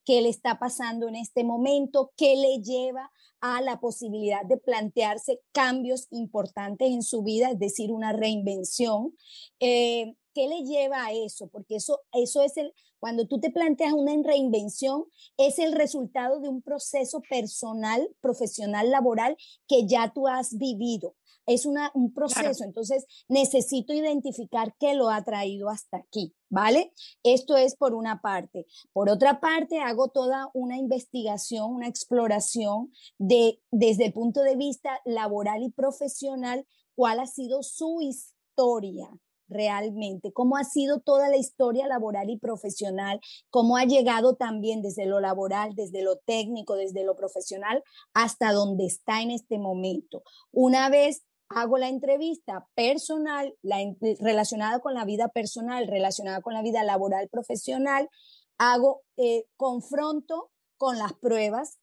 qué 0.05 0.23
le 0.23 0.29
está 0.29 0.59
pasando 0.59 1.09
en 1.09 1.17
este 1.17 1.45
momento, 1.45 2.13
qué 2.17 2.37
le 2.37 2.63
lleva 2.63 3.11
a 3.41 3.63
la 3.63 3.81
posibilidad 3.81 4.45
de 4.45 4.59
plantearse 4.59 5.41
cambios 5.53 6.07
importantes 6.11 6.91
en 6.91 7.03
su 7.03 7.23
vida, 7.23 7.51
es 7.51 7.59
decir, 7.59 7.91
una 7.91 8.13
reinvención. 8.13 9.15
Eh, 9.61 10.15
¿Qué 10.33 10.49
le 10.49 10.63
lleva 10.63 11.07
a 11.07 11.13
eso? 11.13 11.49
Porque 11.49 11.77
eso, 11.77 12.01
eso 12.13 12.43
es 12.43 12.57
el, 12.57 12.73
cuando 13.01 13.27
tú 13.27 13.41
te 13.41 13.51
planteas 13.51 13.95
una 13.95 14.13
reinvención, 14.23 15.07
es 15.37 15.59
el 15.59 15.73
resultado 15.73 16.41
de 16.41 16.49
un 16.49 16.63
proceso 16.63 17.23
personal, 17.29 18.09
profesional, 18.21 18.91
laboral 18.91 19.37
que 19.67 19.87
ya 19.87 20.13
tú 20.13 20.29
has 20.29 20.57
vivido. 20.57 21.17
Es 21.47 21.67
una, 21.67 21.91
un 21.95 22.13
proceso, 22.13 22.63
entonces 22.63 23.07
necesito 23.27 23.93
identificar 23.93 24.77
qué 24.79 24.95
lo 24.95 25.09
ha 25.09 25.25
traído 25.25 25.69
hasta 25.69 25.97
aquí, 25.97 26.35
¿vale? 26.49 26.93
Esto 27.25 27.57
es 27.57 27.75
por 27.75 27.95
una 27.95 28.21
parte. 28.21 28.67
Por 28.93 29.09
otra 29.09 29.41
parte, 29.41 29.81
hago 29.81 30.09
toda 30.09 30.51
una 30.53 30.77
investigación, 30.77 31.75
una 31.75 31.89
exploración 31.89 32.93
de, 33.19 33.61
desde 33.73 34.07
el 34.07 34.13
punto 34.13 34.43
de 34.43 34.55
vista 34.55 35.01
laboral 35.05 35.63
y 35.63 35.71
profesional, 35.71 36.67
cuál 36.95 37.19
ha 37.19 37.27
sido 37.27 37.63
su 37.63 38.01
historia, 38.01 39.11
realmente, 39.51 40.33
cómo 40.33 40.57
ha 40.57 40.65
sido 40.65 41.01
toda 41.01 41.29
la 41.29 41.37
historia 41.37 41.87
laboral 41.87 42.31
y 42.31 42.39
profesional, 42.39 43.21
cómo 43.51 43.77
ha 43.77 43.85
llegado 43.85 44.37
también 44.37 44.81
desde 44.81 45.07
lo 45.07 45.21
laboral, 45.21 45.75
desde 45.75 46.03
lo 46.03 46.17
técnico, 46.17 46.77
desde 46.77 47.05
lo 47.05 47.17
profesional, 47.17 47.83
hasta 48.15 48.53
donde 48.53 48.87
está 48.87 49.21
en 49.21 49.31
este 49.31 49.59
momento. 49.59 50.23
Una 50.53 50.89
vez 50.89 51.25
hago 51.49 51.79
la 51.79 51.89
entrevista 51.89 52.67
personal, 52.75 53.55
la, 53.63 53.79
relacionada 54.21 54.79
con 54.81 54.95
la 54.95 55.05
vida 55.05 55.29
personal, 55.29 55.89
relacionada 55.89 56.41
con 56.41 56.55
la 56.55 56.63
vida 56.63 56.85
laboral 56.85 57.29
profesional, 57.29 58.09
hago 58.57 59.03
eh, 59.17 59.45
confronto 59.57 60.51
con 60.77 60.97
las 60.97 61.13
pruebas 61.15 61.81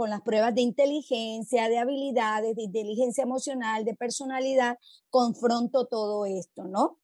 con 0.00 0.08
las 0.08 0.22
pruebas 0.22 0.54
de 0.54 0.62
inteligencia, 0.62 1.68
de 1.68 1.76
habilidades, 1.76 2.56
de 2.56 2.62
inteligencia 2.62 3.22
emocional, 3.22 3.84
de 3.84 3.94
personalidad, 3.94 4.78
confronto 5.10 5.88
todo 5.88 6.24
esto, 6.24 6.64
¿no? 6.64 6.99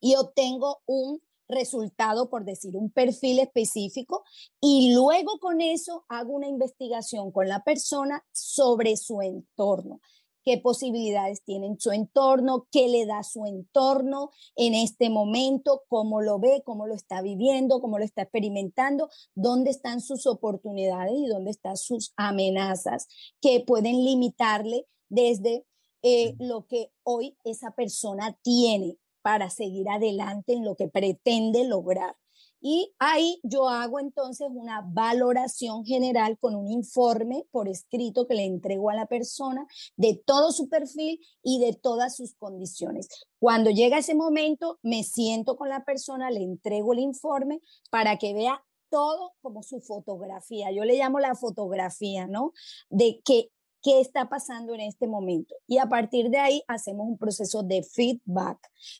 Y 0.00 0.16
obtengo 0.16 0.82
un 0.86 1.20
resultado, 1.48 2.28
por 2.28 2.44
decir, 2.44 2.76
un 2.76 2.90
perfil 2.90 3.38
específico, 3.38 4.24
y 4.60 4.94
luego 4.94 5.38
con 5.38 5.60
eso 5.60 6.04
hago 6.08 6.32
una 6.32 6.48
investigación 6.48 7.30
con 7.30 7.48
la 7.48 7.62
persona 7.62 8.24
sobre 8.32 8.96
su 8.96 9.20
entorno. 9.20 10.00
Qué 10.44 10.58
posibilidades 10.58 11.42
tiene 11.42 11.66
en 11.66 11.80
su 11.80 11.90
entorno, 11.90 12.68
qué 12.70 12.86
le 12.86 13.04
da 13.04 13.24
su 13.24 13.46
entorno 13.46 14.30
en 14.54 14.74
este 14.74 15.10
momento, 15.10 15.82
cómo 15.88 16.20
lo 16.22 16.38
ve, 16.38 16.62
cómo 16.64 16.86
lo 16.86 16.94
está 16.94 17.20
viviendo, 17.20 17.80
cómo 17.80 17.98
lo 17.98 18.04
está 18.04 18.22
experimentando, 18.22 19.10
dónde 19.34 19.70
están 19.70 20.00
sus 20.00 20.24
oportunidades 20.26 21.14
y 21.16 21.26
dónde 21.26 21.50
están 21.50 21.76
sus 21.76 22.12
amenazas 22.16 23.08
que 23.40 23.64
pueden 23.66 24.04
limitarle 24.04 24.86
desde 25.08 25.66
eh, 26.02 26.36
lo 26.38 26.68
que 26.68 26.92
hoy 27.02 27.36
esa 27.42 27.72
persona 27.72 28.38
tiene 28.42 28.98
para 29.26 29.50
seguir 29.50 29.88
adelante 29.88 30.52
en 30.52 30.64
lo 30.64 30.76
que 30.76 30.86
pretende 30.86 31.64
lograr. 31.64 32.14
Y 32.60 32.94
ahí 33.00 33.40
yo 33.42 33.68
hago 33.68 33.98
entonces 33.98 34.46
una 34.52 34.84
valoración 34.86 35.84
general 35.84 36.38
con 36.38 36.54
un 36.54 36.70
informe 36.70 37.44
por 37.50 37.66
escrito 37.66 38.28
que 38.28 38.34
le 38.34 38.44
entrego 38.44 38.88
a 38.88 38.94
la 38.94 39.06
persona 39.06 39.66
de 39.96 40.14
todo 40.24 40.52
su 40.52 40.68
perfil 40.68 41.18
y 41.42 41.58
de 41.58 41.72
todas 41.72 42.14
sus 42.14 42.36
condiciones. 42.36 43.08
Cuando 43.40 43.70
llega 43.70 43.98
ese 43.98 44.14
momento, 44.14 44.78
me 44.84 45.02
siento 45.02 45.56
con 45.56 45.70
la 45.70 45.84
persona, 45.84 46.30
le 46.30 46.44
entrego 46.44 46.92
el 46.92 47.00
informe 47.00 47.60
para 47.90 48.18
que 48.18 48.32
vea 48.32 48.62
todo 48.90 49.32
como 49.42 49.64
su 49.64 49.80
fotografía. 49.80 50.70
Yo 50.70 50.84
le 50.84 50.96
llamo 50.96 51.18
la 51.18 51.34
fotografía, 51.34 52.28
¿no? 52.28 52.52
De 52.90 53.20
que 53.24 53.50
qué 53.86 54.00
está 54.00 54.28
pasando 54.28 54.74
en 54.74 54.80
este 54.80 55.06
momento. 55.06 55.54
Y 55.68 55.78
a 55.78 55.86
partir 55.86 56.28
de 56.28 56.38
ahí 56.38 56.62
hacemos 56.66 57.06
un 57.06 57.16
proceso 57.16 57.62
de 57.62 57.84
feedback 57.84 58.58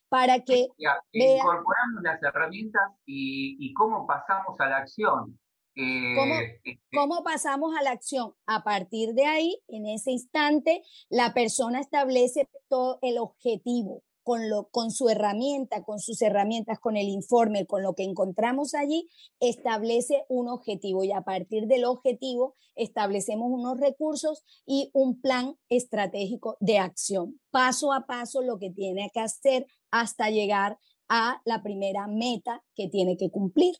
para 0.09 0.45
que... 0.45 0.69
incorporando 1.11 2.03
las 2.03 2.23
herramientas 2.23 2.93
y, 3.05 3.75
cómo 3.75 4.07
pasamos 4.07 4.61
a 4.61 4.69
la 4.69 4.77
acción. 4.77 5.41
¿Cómo, 5.75 6.35
este 6.35 6.81
¿Cómo, 6.95 7.25
pasamos 7.25 7.77
a 7.77 7.83
la 7.83 7.91
acción? 7.91 8.33
A 8.47 8.63
partir 8.63 9.13
de 9.15 9.27
ahí, 9.27 9.61
en 9.67 9.87
ese 9.87 10.13
instante, 10.13 10.83
la 11.11 11.35
persona 11.35 11.81
establece 11.81 12.49
todo 12.69 13.01
el 13.03 13.19
objetivo 13.19 14.05
con, 14.27 14.51
lo, 14.51 14.67
con 14.71 14.91
su 14.91 15.09
herramienta, 15.09 15.85
con 15.85 16.01
sus 16.01 16.21
herramientas, 16.21 16.81
con 16.81 16.97
el 16.97 17.09
informe, 17.09 17.65
con 17.65 17.85
lo 17.85 17.95
que 17.95 18.03
encontramos 18.03 18.75
allí, 18.75 19.09
establece 19.39 20.25
un 20.29 20.49
objetivo 20.49 21.05
y 21.05 21.13
a 21.13 21.21
partir 21.21 21.69
del 21.69 21.85
objetivo 21.85 22.57
establecemos 22.75 23.47
unos 23.53 23.79
recursos 23.79 24.43
y 24.67 24.91
un 24.95 25.21
plan 25.21 25.57
estratégico 25.69 26.57
de 26.59 26.79
acción, 26.79 27.41
paso 27.53 27.93
a 27.93 28.07
paso 28.07 28.43
lo 28.43 28.59
que 28.59 28.71
tiene 28.71 29.13
que 29.15 29.21
hacer 29.21 29.69
hasta 29.93 30.29
llegar 30.29 30.77
a 31.09 31.41
la 31.45 31.63
primera 31.63 32.09
meta 32.09 32.65
que 32.75 32.89
tiene 32.89 33.17
que 33.17 33.31
cumplir. 33.31 33.77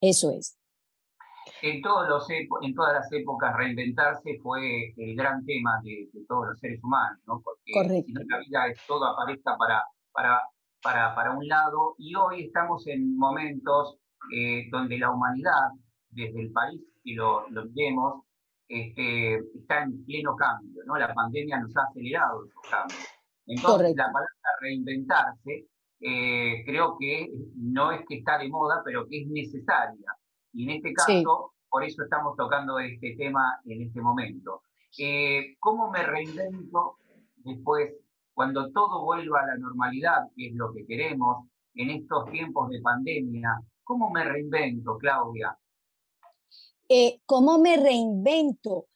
Eso 0.00 0.30
es. 0.30 0.56
En, 1.66 1.80
todos 1.80 2.06
los, 2.06 2.28
en 2.28 2.74
todas 2.74 2.92
las 2.92 3.10
épocas 3.10 3.56
reinventarse 3.56 4.38
fue 4.42 4.92
el 4.98 5.16
gran 5.16 5.42
tema 5.46 5.80
de, 5.82 6.10
todos 6.28 6.48
los 6.48 6.58
seres 6.60 6.78
humanos, 6.84 7.18
¿no? 7.26 7.40
Porque 7.42 8.02
si 8.04 8.12
no 8.12 8.20
la 8.28 8.38
vida 8.38 8.66
es 8.66 8.78
todo 8.86 9.06
aparezca 9.06 9.56
para, 9.56 9.82
para, 10.12 10.42
para, 10.82 11.14
para 11.14 11.30
un 11.30 11.48
lado 11.48 11.94
y 11.96 12.14
hoy 12.14 12.44
estamos 12.44 12.86
en 12.86 13.16
momentos 13.16 13.96
eh, 14.30 14.68
donde 14.70 14.98
la 14.98 15.10
humanidad, 15.10 15.70
desde 16.10 16.42
el 16.42 16.52
país 16.52 16.82
que 17.02 17.14
lo, 17.14 17.48
lo 17.48 17.64
vemos, 17.70 18.24
este, 18.68 19.36
está 19.56 19.84
en 19.84 20.04
pleno 20.04 20.36
cambio, 20.36 20.82
¿no? 20.84 20.96
La 20.96 21.14
pandemia 21.14 21.60
nos 21.60 21.74
ha 21.78 21.84
acelerado 21.84 22.44
esos 22.44 22.70
cambios. 22.70 23.08
Entonces, 23.46 23.96
la 23.96 24.04
palabra 24.04 24.50
reinventarse 24.60 25.66
eh, 26.00 26.62
creo 26.66 26.98
que 27.00 27.30
no 27.56 27.90
es 27.92 28.02
que 28.06 28.16
está 28.16 28.36
de 28.36 28.50
moda, 28.50 28.82
pero 28.84 29.06
que 29.08 29.22
es 29.22 29.28
necesaria. 29.28 30.12
Y 30.52 30.64
en 30.64 30.76
este 30.76 30.92
caso, 30.92 31.53
por 31.74 31.82
eso 31.82 32.04
estamos 32.04 32.36
tocando 32.36 32.78
este 32.78 33.16
tema 33.16 33.60
en 33.64 33.82
este 33.82 34.00
momento. 34.00 34.62
Eh, 34.96 35.56
¿Cómo 35.58 35.90
me 35.90 36.04
reinvento 36.04 36.98
después, 37.38 37.92
cuando 38.32 38.70
todo 38.70 39.04
vuelva 39.04 39.40
a 39.40 39.46
la 39.46 39.56
normalidad, 39.56 40.30
que 40.36 40.50
es 40.50 40.54
lo 40.54 40.72
que 40.72 40.86
queremos 40.86 41.48
en 41.74 41.90
estos 41.90 42.30
tiempos 42.30 42.70
de 42.70 42.80
pandemia? 42.80 43.60
¿Cómo 43.82 44.08
me 44.10 44.22
reinvento, 44.22 44.96
Claudia? 44.98 45.58
Eh, 46.88 47.20
¿Cómo 47.26 47.58
me 47.58 47.76
reinvento? 47.76 48.86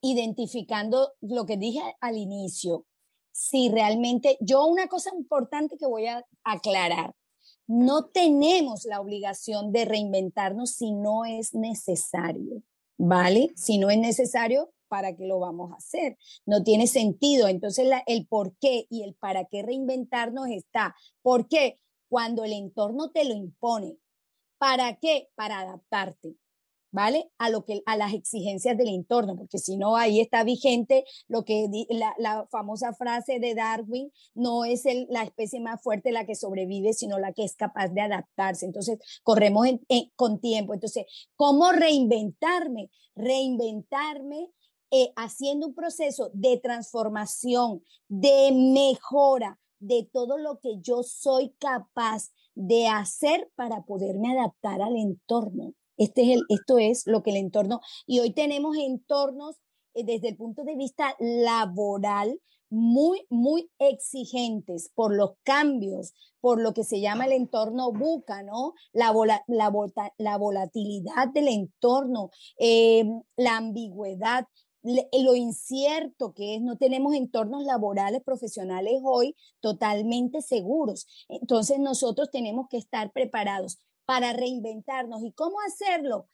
Identificando 0.00 1.12
lo 1.20 1.44
que 1.44 1.58
dije 1.58 1.82
al 2.00 2.16
inicio. 2.16 2.86
Si 3.32 3.70
realmente, 3.70 4.38
yo 4.40 4.64
una 4.64 4.86
cosa 4.86 5.14
importante 5.14 5.76
que 5.76 5.86
voy 5.86 6.06
a 6.06 6.24
aclarar, 6.42 7.14
no 7.66 8.06
tenemos 8.06 8.84
la 8.84 9.00
obligación 9.00 9.72
de 9.72 9.84
reinventarnos 9.84 10.70
si 10.70 10.92
no 10.92 11.24
es 11.24 11.54
necesario, 11.54 12.62
¿vale? 12.98 13.52
Si 13.56 13.78
no 13.78 13.90
es 13.90 13.98
necesario, 13.98 14.72
¿para 14.88 15.16
qué 15.16 15.26
lo 15.26 15.38
vamos 15.38 15.72
a 15.72 15.76
hacer? 15.76 16.18
No 16.44 16.62
tiene 16.62 16.86
sentido. 16.86 17.48
Entonces, 17.48 17.88
el 18.06 18.26
por 18.26 18.56
qué 18.58 18.86
y 18.90 19.02
el 19.04 19.14
para 19.14 19.46
qué 19.46 19.62
reinventarnos 19.62 20.48
está. 20.48 20.94
¿Por 21.22 21.48
qué? 21.48 21.78
Cuando 22.08 22.44
el 22.44 22.52
entorno 22.52 23.10
te 23.10 23.24
lo 23.24 23.34
impone. 23.34 23.96
¿Para 24.58 24.96
qué? 24.96 25.30
Para 25.34 25.60
adaptarte. 25.60 26.36
¿Vale? 26.92 27.30
A, 27.38 27.50
lo 27.50 27.64
que, 27.64 27.82
a 27.86 27.96
las 27.96 28.12
exigencias 28.12 28.76
del 28.76 28.88
entorno, 28.88 29.36
porque 29.36 29.58
si 29.58 29.76
no, 29.76 29.96
ahí 29.96 30.20
está 30.20 30.44
vigente 30.44 31.04
lo 31.26 31.44
que 31.44 31.68
la, 31.88 32.46
famosa 32.50 32.92
frase 32.92 33.40
de 33.40 33.54
Darwin, 33.54 34.12
no 34.34 34.64
es 34.64 34.84
la 35.08 35.24
especie 35.24 35.60
más 35.60 35.82
fuerte 35.82 36.12
la 36.12 36.26
que 36.26 36.34
sobrevive, 36.34 36.92
sino 36.92 37.18
la 37.18 37.32
que 37.32 37.44
es 37.44 37.56
capaz 37.56 37.88
de 37.88 38.02
adaptarse. 38.02 38.66
Entonces, 38.66 38.98
corremos 39.22 39.66
con 40.14 40.40
tiempo. 40.40 40.74
Entonces, 40.74 41.06
¿cómo 41.34 41.72
reinventarme? 41.72 42.90
Reinventarme 43.16 44.50
eh, 44.90 45.12
haciendo 45.16 45.68
un 45.68 45.74
proceso 45.74 46.30
de 46.34 46.58
transformación, 46.58 47.82
de 48.08 48.52
mejora 48.52 49.58
de 49.78 50.08
todo 50.12 50.38
lo 50.38 50.60
que 50.60 50.78
yo 50.80 51.02
soy 51.02 51.54
capaz 51.58 52.30
de 52.54 52.88
hacer 52.88 53.50
para 53.56 53.82
poderme 53.82 54.38
adaptar 54.38 54.82
al 54.82 54.96
entorno. 54.96 55.74
Este 56.02 56.22
es 56.22 56.28
el, 56.30 56.42
esto 56.48 56.78
es 56.78 57.06
lo 57.06 57.22
que 57.22 57.30
el 57.30 57.36
entorno, 57.36 57.80
y 58.06 58.18
hoy 58.18 58.32
tenemos 58.32 58.76
entornos 58.76 59.60
eh, 59.94 60.02
desde 60.04 60.30
el 60.30 60.36
punto 60.36 60.64
de 60.64 60.74
vista 60.74 61.14
laboral 61.20 62.40
muy, 62.70 63.24
muy 63.30 63.70
exigentes 63.78 64.90
por 64.94 65.14
los 65.14 65.32
cambios, 65.44 66.12
por 66.40 66.60
lo 66.60 66.72
que 66.72 66.82
se 66.82 67.00
llama 67.00 67.26
el 67.26 67.32
entorno 67.32 67.92
buca, 67.92 68.42
¿no? 68.42 68.72
La, 68.92 69.14
la, 69.46 70.38
volatilidad 70.38 71.28
del 71.32 71.46
entorno, 71.48 72.30
em, 72.56 73.22
la 73.36 73.58
ambigüedad, 73.58 74.46
lo 74.82 75.36
incierto 75.36 76.32
que 76.32 76.56
es, 76.56 76.62
no 76.62 76.76
tenemos 76.78 77.14
entornos 77.14 77.62
laborales 77.62 78.22
profesionales 78.24 79.00
hoy 79.04 79.36
totalmente 79.60 80.42
seguros. 80.42 81.06
Entonces 81.28 81.78
nosotros 81.78 82.30
tenemos 82.32 82.66
que 82.68 82.78
estar 82.78 83.12
preparados 83.12 83.78
para 84.12 84.34
reinventarnos. 84.34 85.24
¿Y 85.24 85.32
cómo 85.32 85.56
hacerlo? 85.66 86.28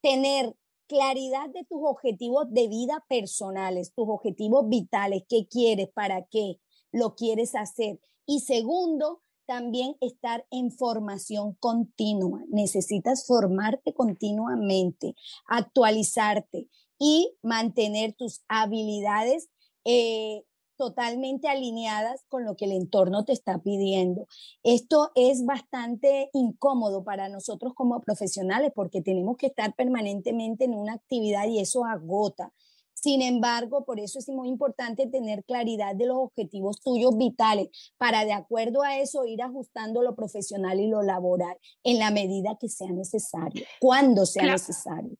Tener 0.00 0.56
claridad 0.88 1.50
de 1.50 1.64
tus 1.64 1.80
objetivos 1.82 2.46
de 2.48 2.66
vida 2.66 3.04
personales, 3.10 3.92
tus 3.92 4.08
objetivos 4.08 4.66
vitales, 4.70 5.24
qué 5.28 5.46
quieres, 5.46 5.90
para 5.92 6.24
qué 6.30 6.62
lo 6.92 7.16
quieres 7.16 7.54
hacer. 7.54 8.00
Y 8.24 8.40
segundo, 8.40 9.20
también 9.44 9.96
estar 10.00 10.46
en 10.50 10.72
formación 10.72 11.56
continua. 11.60 12.42
Necesitas 12.48 13.26
formarte 13.26 13.92
continuamente, 13.92 15.14
actualizarte 15.46 16.70
y 16.98 17.36
mantener 17.42 18.14
tus 18.14 18.40
habilidades 18.48 19.50
eh, 19.84 20.44
totalmente 20.80 21.46
alineadas 21.46 22.24
con 22.30 22.46
lo 22.46 22.56
que 22.56 22.64
el 22.64 22.72
entorno 22.72 23.26
te 23.26 23.34
está 23.34 23.58
pidiendo. 23.58 24.26
Esto 24.62 25.10
es 25.14 25.44
bastante 25.44 26.30
incómodo 26.32 27.04
para 27.04 27.28
nosotros 27.28 27.74
como 27.74 28.00
profesionales 28.00 28.72
porque 28.74 29.02
tenemos 29.02 29.36
que 29.36 29.48
estar 29.48 29.74
permanentemente 29.74 30.64
en 30.64 30.72
una 30.72 30.94
actividad 30.94 31.46
y 31.48 31.60
eso 31.60 31.84
agota. 31.84 32.50
Sin 32.94 33.20
embargo, 33.20 33.84
por 33.84 34.00
eso 34.00 34.18
es 34.18 34.30
muy 34.30 34.48
importante 34.48 35.06
tener 35.06 35.44
claridad 35.44 35.94
de 35.94 36.06
los 36.06 36.16
objetivos 36.16 36.80
tuyos 36.80 37.14
vitales 37.18 37.68
para 37.98 38.24
de 38.24 38.32
acuerdo 38.32 38.82
a 38.82 38.96
eso 38.96 39.26
ir 39.26 39.42
ajustando 39.42 40.00
lo 40.00 40.14
profesional 40.14 40.80
y 40.80 40.88
lo 40.88 41.02
laboral 41.02 41.58
en 41.84 41.98
la 41.98 42.10
medida 42.10 42.56
que 42.58 42.70
sea 42.70 42.90
necesario, 42.90 43.66
cuando 43.80 44.24
sea 44.24 44.44
necesario. 44.44 45.14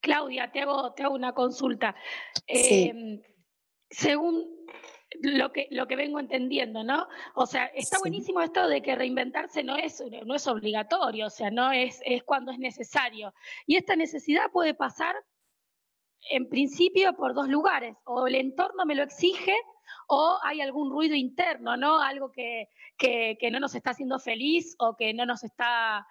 Claudia, 0.00 0.50
te 0.50 0.62
hago, 0.62 0.92
te 0.94 1.04
hago 1.04 1.14
una 1.14 1.32
consulta. 1.32 1.94
Sí. 2.48 2.88
Em, 2.90 3.22
según 3.90 4.58
lo 5.20 5.52
que, 5.52 5.68
lo 5.70 5.86
que 5.86 5.96
vengo 5.96 6.20
entendiendo, 6.20 6.84
¿no? 6.84 7.08
O 7.34 7.46
sea, 7.46 7.66
está 7.66 7.98
buenísimo 7.98 8.40
esto 8.40 8.68
de 8.68 8.82
que 8.82 8.94
reinventarse 8.94 9.64
no 9.64 9.76
es, 9.76 10.02
no 10.26 10.34
es 10.34 10.46
obligatorio, 10.46 11.26
o 11.26 11.30
sea, 11.30 11.50
no 11.50 11.72
es, 11.72 12.00
es 12.04 12.22
cuando 12.24 12.52
es 12.52 12.58
necesario. 12.58 13.32
Y 13.66 13.76
esta 13.76 13.96
necesidad 13.96 14.50
puede 14.52 14.74
pasar, 14.74 15.16
en 16.30 16.48
principio, 16.48 17.14
por 17.14 17.34
dos 17.34 17.48
lugares. 17.48 17.96
O 18.04 18.26
el 18.26 18.34
entorno 18.34 18.84
me 18.84 18.94
lo 18.94 19.02
exige 19.02 19.56
o 20.08 20.38
hay 20.42 20.60
algún 20.60 20.90
ruido 20.90 21.14
interno, 21.14 21.76
¿no? 21.76 22.00
Algo 22.00 22.30
que, 22.30 22.68
que, 22.98 23.36
que 23.40 23.50
no 23.50 23.60
nos 23.60 23.74
está 23.74 23.90
haciendo 23.90 24.18
feliz 24.18 24.74
o 24.78 24.96
que 24.96 25.14
no 25.14 25.24
nos 25.24 25.42
está 25.44 26.06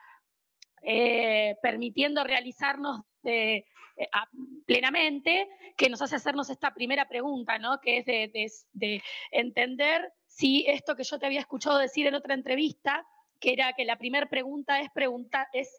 eh, 0.84 1.56
permitiendo 1.62 2.24
realizarnos 2.24 3.02
de, 3.22 3.66
plenamente, 4.66 5.48
que 5.76 5.90
nos 5.90 6.02
hace 6.02 6.16
hacernos 6.16 6.50
esta 6.50 6.74
primera 6.74 7.08
pregunta, 7.08 7.58
¿no? 7.60 7.80
Que 7.80 8.00
es 8.00 8.06
de, 8.06 9.04
entender 9.32 10.14
si 10.26 10.66
esto 10.68 10.96
que 10.96 11.04
yo 11.04 11.20
te 11.20 11.26
había 11.26 11.40
escuchado 11.40 11.78
decir 11.78 12.08
en 12.08 12.16
otra 12.16 12.34
entrevista, 12.34 13.06
que 13.40 13.54
era 13.54 13.74
que 13.74 13.86
la 13.86 13.98
primera 13.98 14.28
pregunta 14.28 14.80
es 14.80 14.90
preguntar, 14.92 15.48
es 15.54 15.78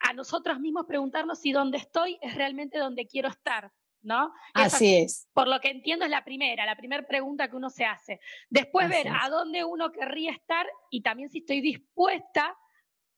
a 0.00 0.12
nosotros 0.12 0.60
mismos 0.60 0.86
preguntarnos 0.86 1.40
si 1.40 1.52
donde 1.52 1.78
estoy 1.78 2.18
es 2.20 2.34
realmente 2.34 2.78
donde 2.78 3.06
quiero 3.06 3.28
estar. 3.28 3.72
¿No? 4.02 4.32
Así 4.54 4.98
es. 4.98 5.26
Por 5.32 5.48
lo 5.48 5.58
que 5.58 5.68
entiendo 5.68 6.04
es 6.04 6.12
la 6.12 6.22
primera, 6.22 6.64
la 6.64 6.76
primera 6.76 7.04
pregunta 7.04 7.48
que 7.50 7.56
uno 7.56 7.70
se 7.70 7.84
hace. 7.84 8.20
Después 8.48 8.88
ver 8.88 9.08
a 9.08 9.28
dónde 9.28 9.64
uno 9.64 9.90
querría 9.90 10.30
estar 10.30 10.64
y 10.90 11.00
también 11.00 11.28
si 11.28 11.38
estoy 11.38 11.60
dispuesta 11.60 12.56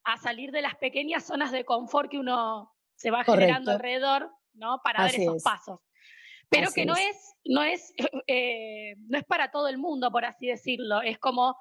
a 0.04 0.16
salir 0.16 0.50
de 0.50 0.62
las 0.62 0.76
pequeñas 0.76 1.26
zonas 1.26 1.52
de 1.52 1.66
confort 1.66 2.10
que 2.10 2.18
uno 2.18 2.72
se 2.98 3.10
va 3.10 3.22
generando 3.22 3.70
alrededor, 3.70 4.32
¿no? 4.58 4.80
Para 4.82 5.04
dar 5.04 5.14
esos 5.14 5.42
pasos. 5.42 5.80
Pero 6.50 6.70
que 6.72 6.86
no 6.86 6.94
es, 6.96 7.36
no 7.44 7.62
es, 7.62 7.92
eh, 8.26 8.94
no 9.08 9.18
es 9.18 9.24
para 9.24 9.50
todo 9.50 9.68
el 9.68 9.78
mundo, 9.78 10.10
por 10.10 10.24
así 10.24 10.46
decirlo. 10.46 11.02
Es 11.02 11.18
como 11.18 11.56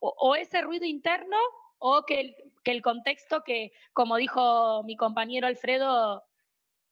o, 0.00 0.36
ese 0.36 0.60
ruido 0.62 0.84
interno 0.84 1.36
o 1.78 2.04
que 2.06 2.20
el, 2.20 2.36
que 2.64 2.70
el 2.70 2.82
contexto 2.82 3.42
que, 3.44 3.72
como 3.92 4.16
dijo 4.16 4.82
mi 4.84 4.96
compañero 4.96 5.46
Alfredo, 5.46 6.24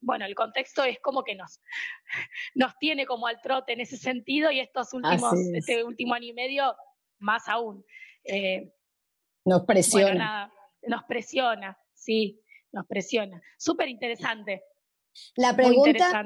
bueno, 0.01 0.25
el 0.25 0.35
contexto 0.35 0.85
es 0.85 0.99
como 1.01 1.23
que 1.25 1.35
nos, 1.35 1.61
nos 2.55 2.77
tiene 2.79 3.07
como 3.07 3.27
al 3.27 3.41
trote 3.41 3.73
en 3.73 3.81
ese 3.81 3.97
sentido 3.97 4.51
y 4.51 4.61
estos 4.61 4.93
últimos, 4.93 5.35
este 5.55 5.85
último 5.85 6.15
año 6.15 6.29
y 6.29 6.33
medio 6.33 6.75
más 7.19 7.49
aún. 7.49 7.85
Eh, 8.25 8.73
nos 9.45 9.65
presiona. 9.65 10.53
nos 10.83 11.05
presiona, 11.05 11.79
sí 11.95 12.43
nos 12.77 12.87
presiona. 12.87 13.43
Súper 13.59 13.89
interesante. 13.89 14.63
La 15.37 15.55
pregunta, 15.55 16.23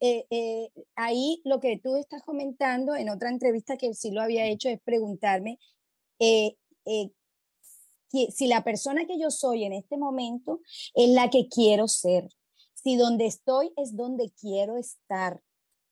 eh, 0.00 0.26
eh, 0.30 0.70
ahí 0.96 1.40
lo 1.44 1.60
que 1.60 1.78
tú 1.78 1.96
estás 1.96 2.22
comentando 2.22 2.96
en 2.96 3.08
otra 3.08 3.30
entrevista 3.30 3.76
que 3.76 3.94
sí 3.94 4.10
lo 4.10 4.20
había 4.20 4.46
hecho 4.46 4.68
es 4.68 4.80
preguntarme 4.80 5.60
eh, 6.18 6.56
si 8.10 8.46
la 8.46 8.64
persona 8.64 9.06
que 9.06 9.18
yo 9.18 9.30
soy 9.30 9.64
en 9.64 9.72
este 9.72 9.96
momento 9.96 10.60
es 10.94 11.08
la 11.10 11.30
que 11.30 11.48
quiero 11.48 11.88
ser, 11.88 12.28
si 12.74 12.96
donde 12.96 13.26
estoy 13.26 13.72
es 13.76 13.96
donde 13.96 14.32
quiero 14.38 14.76
estar, 14.76 15.40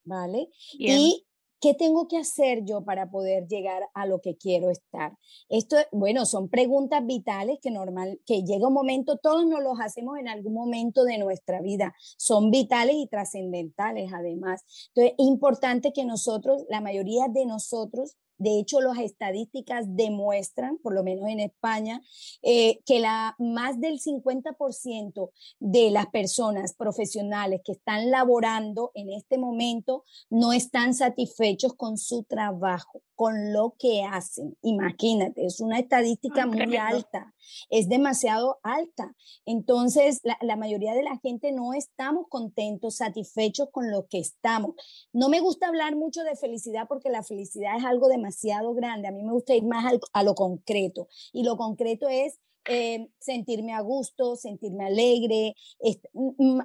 ¿vale? 0.04 0.48
Y 0.72 1.24
¿Qué 1.60 1.74
tengo 1.74 2.08
que 2.08 2.16
hacer 2.16 2.64
yo 2.64 2.84
para 2.84 3.10
poder 3.10 3.46
llegar 3.46 3.82
a 3.92 4.06
lo 4.06 4.20
que 4.20 4.36
quiero 4.36 4.70
estar? 4.70 5.12
Esto, 5.48 5.76
bueno, 5.92 6.24
son 6.24 6.48
preguntas 6.48 7.04
vitales 7.04 7.58
que 7.60 7.70
normal, 7.70 8.18
que 8.24 8.42
llega 8.44 8.68
un 8.68 8.72
momento, 8.74 9.18
todos 9.18 9.46
nos 9.46 9.62
los 9.62 9.78
hacemos 9.80 10.18
en 10.18 10.28
algún 10.28 10.54
momento 10.54 11.04
de 11.04 11.18
nuestra 11.18 11.60
vida. 11.60 11.94
Son 12.16 12.50
vitales 12.50 12.96
y 12.96 13.08
trascendentales 13.08 14.10
además. 14.12 14.64
Entonces, 14.94 15.14
es 15.18 15.26
importante 15.26 15.92
que 15.92 16.04
nosotros, 16.04 16.64
la 16.70 16.80
mayoría 16.80 17.28
de 17.28 17.44
nosotros, 17.44 18.16
de 18.40 18.58
hecho, 18.58 18.80
las 18.80 18.98
estadísticas 18.98 19.84
demuestran, 19.86 20.78
por 20.78 20.94
lo 20.94 21.04
menos 21.04 21.28
en 21.28 21.40
España, 21.40 22.00
eh, 22.40 22.80
que 22.86 22.98
la, 22.98 23.36
más 23.38 23.78
del 23.78 24.00
50% 24.00 25.30
de 25.58 25.90
las 25.90 26.06
personas 26.06 26.72
profesionales 26.72 27.60
que 27.62 27.72
están 27.72 28.10
laborando 28.10 28.92
en 28.94 29.10
este 29.10 29.36
momento 29.36 30.04
no 30.30 30.54
están 30.54 30.94
satisfechos 30.94 31.74
con 31.74 31.98
su 31.98 32.22
trabajo 32.22 33.02
con 33.20 33.52
lo 33.52 33.74
que 33.78 34.02
hacen. 34.02 34.56
Imagínate, 34.62 35.44
es 35.44 35.60
una 35.60 35.78
estadística 35.78 36.46
muy 36.46 36.74
alta, 36.78 37.34
es 37.68 37.86
demasiado 37.86 38.60
alta. 38.62 39.14
Entonces, 39.44 40.22
la, 40.22 40.56
mayoría 40.56 40.94
de 40.94 41.02
la 41.02 41.18
gente 41.18 41.52
no 41.52 41.74
estamos 41.74 42.28
contentos, 42.30 42.96
satisfechos 42.96 43.68
con 43.72 43.90
lo 43.90 44.06
que 44.06 44.20
estamos. 44.20 44.74
No 45.12 45.28
me 45.28 45.40
gusta 45.40 45.68
hablar 45.68 45.96
mucho 45.96 46.22
de 46.22 46.34
felicidad 46.34 46.86
porque 46.88 47.10
la 47.10 47.22
felicidad 47.22 47.76
es 47.76 47.84
algo 47.84 48.08
demasiado 48.08 48.72
grande. 48.72 49.08
A 49.08 49.12
mí 49.12 49.22
me 49.22 49.32
gusta 49.32 49.54
ir 49.54 49.64
más 49.64 49.92
a 50.14 50.22
lo 50.22 50.34
concreto. 50.34 51.06
Y 51.34 51.42
lo 51.42 51.58
concreto 51.58 52.08
es 52.08 52.38
eh, 52.64 53.10
sentirme 53.18 53.74
a 53.74 53.82
gusto, 53.82 54.36
sentirme 54.36 54.86
alegre, 54.86 55.56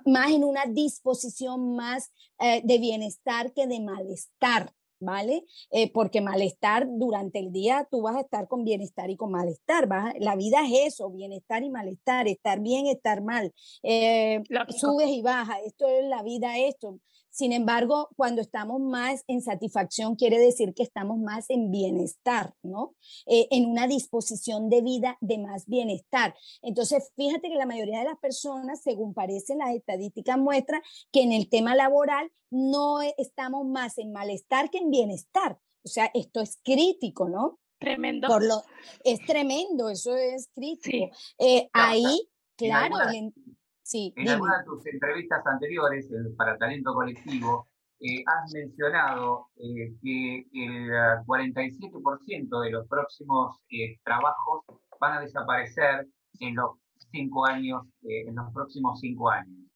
más 0.06 0.32
en 0.32 0.46
una 0.46 0.68
disposición 0.68 1.76
más 1.76 2.14
eh, 2.40 2.62
de 2.64 2.78
bienestar 2.78 3.52
que 3.52 3.68
de 3.68 3.82
malestar. 3.82 4.74
¿Vale? 5.00 5.44
Eh, 5.72 5.92
porque 5.92 6.22
malestar 6.22 6.88
durante 6.90 7.40
el 7.40 7.52
día 7.52 7.88
tú 7.90 8.02
vas 8.02 8.16
a 8.16 8.22
estar 8.22 8.48
con 8.48 8.64
bienestar 8.64 9.10
y 9.10 9.16
con 9.16 9.32
malestar. 9.32 9.88
la 10.20 10.36
vida 10.36 10.60
es 10.66 10.94
eso, 10.94 11.10
bienestar 11.10 11.64
y 11.64 11.70
malestar, 11.70 12.28
estar 12.28 12.60
bien, 12.60 12.88
estar 12.88 13.22
mal. 13.22 13.54
Eh, 13.84 14.42
subes 14.70 15.10
y 15.10 15.22
bajas, 15.22 15.60
esto 15.66 15.88
es 15.88 16.06
la 16.08 16.24
vida, 16.24 16.58
esto. 16.58 17.00
Sin 17.36 17.52
embargo, 17.52 18.08
cuando 18.16 18.42
estamos 18.42 18.80
más 18.80 19.26
en 19.28 19.42
satisfacción, 19.42 20.16
quiere 20.16 20.40
decir 20.40 20.74
que 20.74 20.84
estamos 20.84 21.20
más 21.20 21.50
en 21.50 21.70
bienestar, 21.70 22.54
¿no? 22.64 22.96
Eh, 23.26 23.50
en 23.52 23.66
una 23.66 23.88
disposición 23.88 24.70
de 24.70 24.82
vida 24.82 25.18
de 25.20 25.40
más 25.40 25.66
bienestar. 25.66 26.34
Entonces, 26.62 27.12
fíjate 27.18 27.50
que 27.50 27.56
la 27.56 27.66
mayoría 27.66 28.00
de 28.00 28.06
las 28.06 28.20
personas, 28.20 28.82
según 28.82 29.14
parecen 29.14 29.58
las 29.58 29.76
estadísticas, 29.76 30.38
muestran 30.38 30.82
que 31.12 31.24
en 31.24 31.34
el 31.34 31.50
tema 31.50 31.76
laboral 31.76 32.32
no 32.52 33.02
estamos 33.02 33.66
más 33.68 33.98
en 33.98 34.14
malestar 34.14 34.70
que 34.70 34.78
en 34.78 34.90
bienestar. 34.90 35.60
O 35.84 35.90
sea, 35.90 36.10
esto 36.14 36.40
es 36.40 36.58
crítico, 36.64 37.28
¿no? 37.28 37.60
Tremendo. 37.80 38.30
Por 38.30 38.46
lo, 38.46 38.64
es 39.04 39.20
tremendo, 39.26 39.90
eso 39.90 40.16
es 40.16 40.48
crítico. 40.56 41.14
Eh, 41.38 41.68
ahí, 41.74 42.30
claro, 42.56 42.96
Sí, 43.86 44.12
en 44.16 44.28
alguna 44.28 44.58
de 44.58 44.64
tus 44.64 44.84
entrevistas 44.88 45.46
anteriores 45.46 46.10
para 46.36 46.58
Talento 46.58 46.92
Colectivo, 46.92 47.68
eh, 48.00 48.24
has 48.26 48.52
mencionado 48.52 49.50
eh, 49.58 49.94
que 50.02 50.40
el 50.54 50.90
47% 51.24 52.62
de 52.64 52.72
los 52.72 52.88
próximos 52.88 53.60
eh, 53.70 54.00
trabajos 54.04 54.66
van 55.00 55.20
a 55.20 55.22
desaparecer 55.22 56.08
en 56.40 56.56
los 56.56 56.72
cinco 57.12 57.46
años, 57.46 57.84
en 58.02 58.34
los 58.34 58.52
próximos 58.54 59.00
cinco 59.00 59.30
años. 59.30 59.70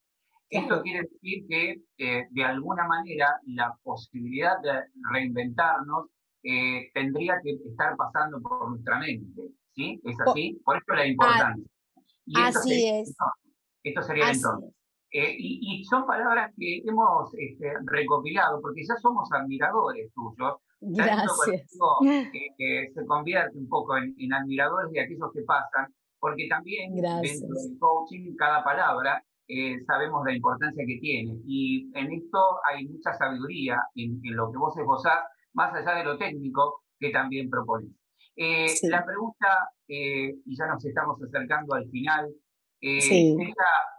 Esto 0.50 0.82
quiere 0.82 1.04
decir 1.04 1.46
que 1.48 2.28
de 2.32 2.44
alguna 2.44 2.88
manera 2.88 3.40
la 3.46 3.78
posibilidad 3.84 4.60
de 4.64 4.86
reinventarnos 5.12 6.08
tendría 6.96 7.40
que 7.44 7.52
estar 7.52 7.96
pasando 7.96 8.42
por 8.42 8.72
nuestra 8.72 8.98
mente, 8.98 9.44
¿sí? 9.76 10.02
¿Es 10.04 10.20
así? 10.22 10.60
Por 10.66 10.78
eso 10.78 10.96
la 10.96 11.06
importancia. 11.06 11.64
así 12.34 12.88
es. 12.88 13.16
Esto 13.90 14.02
sería 14.04 14.30
el 14.30 14.36
entorno. 14.36 14.72
Eh, 15.12 15.36
y, 15.40 15.84
son 15.86 16.06
palabras 16.06 16.54
que 16.56 16.84
hemos 16.86 17.34
este, 17.36 17.74
recopilado 17.86 18.62
porque 18.62 18.84
ya 18.88 18.96
somos 18.98 19.28
admiradores 19.32 20.12
tuyos. 20.14 20.58
Gracias. 20.82 21.78
que 22.32 22.88
se 22.94 23.06
convierte 23.06 23.58
un 23.58 23.68
poco 23.68 23.98
en, 23.98 24.34
admiradores 24.34 24.92
de 24.92 25.02
aquellos 25.02 25.32
que 25.34 25.42
pasan, 25.42 25.94
porque 26.20 26.48
también 26.48 26.94
dentro 26.94 27.20
del 27.22 27.80
coaching 27.80 28.36
cada 28.38 28.64
palabra 28.64 29.24
eh, 29.48 29.84
sabemos 29.86 30.24
la 30.26 30.36
importancia 30.36 30.86
que 30.86 31.00
tiene. 31.02 31.40
Y 31.46 31.92
en 31.96 32.14
esto 32.14 32.40
hay 32.70 32.88
mucha 32.88 33.14
sabiduría 33.14 33.82
en, 33.96 34.22
lo 34.36 34.52
que 34.52 34.58
vos 34.58 34.78
esbozás, 34.78 35.24
más 35.54 35.74
allá 35.74 35.96
de 35.96 36.04
lo 36.04 36.18
técnico 36.18 36.84
que 37.00 37.10
también 37.10 37.50
propones. 37.50 37.90
Eh, 38.36 38.68
la 38.84 39.04
pregunta, 39.04 39.72
y 39.88 40.56
ya 40.56 40.68
nos 40.68 40.86
estamos 40.86 41.20
acercando 41.22 41.74
al 41.74 41.90
final, 41.90 42.30
eh, 42.82 43.02
sería 43.02 43.54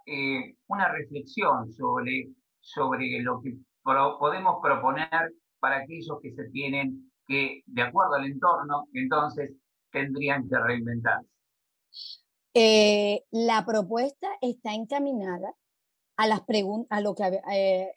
eh, 0.07 0.57
una 0.69 0.89
reflexión 0.89 1.71
sobre, 1.73 2.29
sobre 2.61 3.21
lo 3.21 3.41
que 3.41 3.57
podemos 3.83 4.57
proponer 4.63 5.33
para 5.59 5.79
aquellos 5.79 6.19
que 6.23 6.33
se 6.33 6.45
tienen 6.51 7.13
que, 7.27 7.63
de 7.67 7.83
acuerdo 7.83 8.15
al 8.15 8.27
entorno, 8.27 8.89
entonces 8.93 9.53
tendrían 9.91 10.49
que 10.49 10.59
reinventarse. 10.59 11.29
Eh, 12.55 13.25
la 13.31 13.65
propuesta 13.65 14.29
está 14.41 14.75
encaminada 14.75 15.55
a 16.17 16.27
las 16.27 16.43
a 16.91 17.01
lo 17.01 17.15
que 17.15 17.41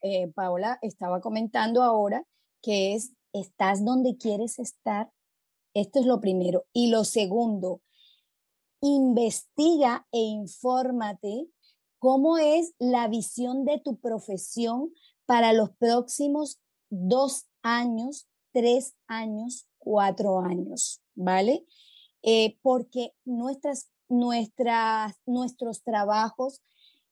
eh, 0.02 0.32
Paola 0.34 0.80
estaba 0.82 1.20
comentando 1.20 1.84
ahora, 1.84 2.24
que 2.62 2.94
es, 2.94 3.14
¿estás 3.34 3.84
donde 3.84 4.16
quieres 4.18 4.60
estar? 4.60 5.12
Esto 5.74 6.00
es 6.00 6.06
lo 6.06 6.22
primero. 6.22 6.66
Y 6.72 6.90
lo 6.90 7.04
segundo, 7.04 7.82
investiga 8.84 10.06
e 10.12 10.20
infórmate 10.20 11.48
cómo 12.00 12.38
es 12.38 12.74
la 12.80 13.08
visión 13.08 13.64
de 13.64 13.80
tu 13.80 13.98
profesión 13.98 14.92
para 15.26 15.54
los 15.54 15.70
próximos 15.78 16.60
dos 16.90 17.46
años, 17.62 18.28
tres 18.52 18.94
años, 19.08 19.68
cuatro 19.78 20.42
años, 20.42 21.02
¿vale? 21.16 21.66
Eh, 22.24 22.58
porque 22.62 23.14
nuestras, 23.24 23.90
nuestras, 24.10 25.16
nuestros 25.26 25.82
trabajos 25.84 26.62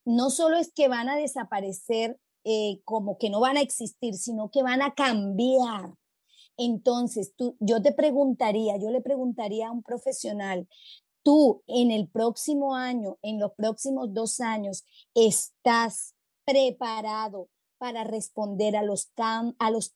no 0.03 0.29
solo 0.29 0.57
es 0.57 0.73
que 0.73 0.89
van 0.89 1.07
a 1.07 1.15
desaparecer 1.15 2.19
eh, 2.43 2.81
como 2.83 3.17
que 3.17 3.29
no 3.29 3.39
van 3.39 3.55
a 3.55 3.61
existir, 3.61 4.15
sino 4.15 4.51
que 4.51 4.61
van 4.61 4.81
a 4.81 4.93
cambiar. 4.93 5.93
Entonces, 6.57 7.33
tú, 7.37 7.55
yo 7.61 7.81
te 7.81 7.93
preguntaría, 7.93 8.77
yo 8.77 8.91
le 8.91 8.99
preguntaría 8.99 9.69
a 9.69 9.71
un 9.71 9.83
profesional, 9.83 10.67
tú 11.23 11.63
en 11.67 11.91
el 11.91 12.09
próximo 12.09 12.75
año, 12.75 13.17
en 13.21 13.39
los 13.39 13.51
próximos 13.53 14.13
dos 14.13 14.39
años, 14.39 14.85
estás 15.13 16.15
preparado 16.45 17.49
para 17.77 18.03
responder 18.03 18.75
a 18.75 18.83
los, 18.83 19.11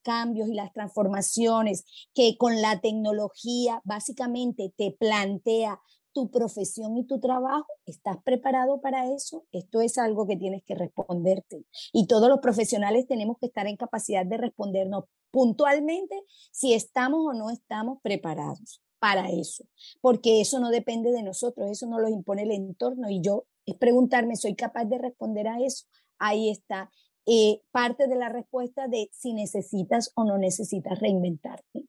cambios 0.01 0.49
y 0.49 0.55
las 0.55 0.73
transformaciones 0.73 1.85
que 2.15 2.35
con 2.35 2.59
la 2.59 2.81
tecnología 2.81 3.79
básicamente 3.83 4.73
te 4.75 4.91
plantea 4.91 5.79
tu 6.11 6.31
profesión 6.31 6.97
y 6.97 7.05
tu 7.05 7.19
trabajo, 7.19 7.67
¿estás 7.85 8.17
preparado 8.23 8.81
para 8.81 9.13
eso? 9.13 9.45
Esto 9.51 9.81
es 9.81 9.97
algo 9.97 10.25
que 10.25 10.37
tienes 10.37 10.63
que 10.63 10.73
responderte. 10.73 11.65
Y 11.91 12.07
todos 12.07 12.29
los 12.29 12.39
profesionales 12.39 13.05
tenemos 13.05 13.37
que 13.37 13.47
estar 13.47 13.67
en 13.67 13.75
capacidad 13.75 14.25
de 14.25 14.37
respondernos 14.37 15.03
puntualmente 15.29 16.23
si 16.51 16.73
estamos 16.73 17.19
o 17.27 17.33
no 17.33 17.51
estamos 17.51 17.99
preparados 18.01 18.81
para 19.05 19.29
eso, 19.29 19.63
porque 20.01 20.41
eso 20.41 20.59
no 20.59 20.71
depende 20.71 21.11
de 21.11 21.21
nosotros, 21.21 21.69
eso 21.69 21.85
no 21.85 21.99
lo 21.99 22.09
impone 22.09 22.41
el 22.41 22.51
entorno 22.51 23.07
y 23.07 23.21
yo 23.21 23.45
es 23.63 23.75
preguntarme, 23.75 24.35
¿soy 24.35 24.55
capaz 24.55 24.85
de 24.85 24.97
responder 24.97 25.47
a 25.47 25.59
eso? 25.59 25.85
Ahí 26.17 26.49
está 26.49 26.89
eh, 27.27 27.61
parte 27.69 28.07
de 28.07 28.15
la 28.15 28.29
respuesta 28.29 28.87
de 28.87 29.07
si 29.11 29.35
necesitas 29.35 30.11
o 30.15 30.23
no 30.23 30.39
necesitas 30.39 30.99
reinventarte. 30.99 31.85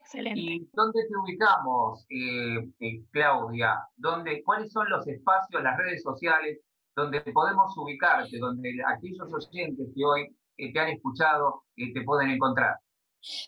Excelente. 0.00 0.40
¿Y 0.40 0.68
dónde 0.72 1.00
te 1.06 1.16
ubicamos, 1.16 2.04
eh, 2.10 2.72
eh, 2.80 3.04
Claudia? 3.12 3.78
¿Dónde, 3.96 4.42
¿Cuáles 4.42 4.72
son 4.72 4.90
los 4.90 5.06
espacios, 5.06 5.62
las 5.62 5.78
redes 5.78 6.02
sociales 6.02 6.58
donde 6.96 7.20
podemos 7.20 7.78
ubicarte, 7.78 8.36
donde 8.38 8.82
aquellos 8.84 9.32
oyentes 9.32 9.86
que 9.94 10.04
hoy 10.04 10.36
te 10.56 10.80
han 10.80 10.88
escuchado 10.88 11.62
te 11.76 12.02
pueden 12.02 12.30
encontrar? 12.30 12.80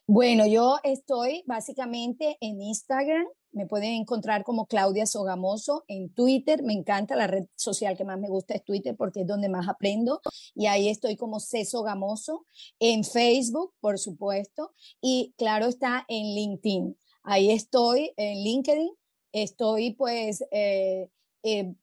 Bueno, 0.06 0.46
yo 0.46 0.78
estoy 0.82 1.42
básicamente 1.46 2.36
en 2.40 2.60
Instagram, 2.60 3.26
me 3.52 3.66
pueden 3.66 3.92
encontrar 3.92 4.44
como 4.44 4.66
Claudia 4.66 5.06
Sogamoso 5.06 5.84
en 5.88 6.12
Twitter, 6.14 6.62
me 6.62 6.72
encanta 6.72 7.16
la 7.16 7.26
red 7.26 7.46
social 7.56 7.96
que 7.96 8.04
más 8.04 8.18
me 8.18 8.28
gusta 8.28 8.54
es 8.54 8.64
Twitter 8.64 8.96
porque 8.96 9.22
es 9.22 9.26
donde 9.26 9.48
más 9.48 9.68
aprendo 9.68 10.20
y 10.54 10.66
ahí 10.66 10.88
estoy 10.88 11.16
como 11.16 11.40
C 11.40 11.64
Sogamoso, 11.64 12.46
en 12.78 13.04
Facebook, 13.04 13.74
por 13.80 13.98
supuesto, 13.98 14.72
y 15.00 15.34
claro 15.36 15.66
está 15.66 16.04
en 16.08 16.34
LinkedIn. 16.34 16.96
Ahí 17.22 17.50
estoy 17.50 18.12
en 18.16 18.42
LinkedIn, 18.42 18.90
estoy 19.32 19.94
pues 19.94 20.44
eh, 20.52 21.08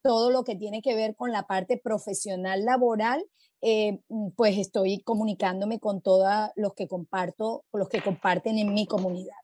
todo 0.01 0.31
lo 0.31 0.43
que 0.43 0.55
tiene 0.55 0.81
que 0.81 0.95
ver 0.95 1.15
con 1.15 1.31
la 1.31 1.47
parte 1.47 1.77
profesional 1.77 2.63
laboral 2.63 3.25
eh, 3.61 3.99
mm, 4.09 4.29
pues 4.35 4.57
estoy 4.57 5.01
comunicándome 5.03 5.79
con 5.79 6.01
todos 6.01 6.51
los 6.55 6.73
que 6.75 6.87
comparto, 6.87 7.63
los 7.73 7.89
que 7.89 8.01
comparten 8.01 8.57
en 8.59 8.73
mi 8.73 8.85
comunidad. 8.85 9.35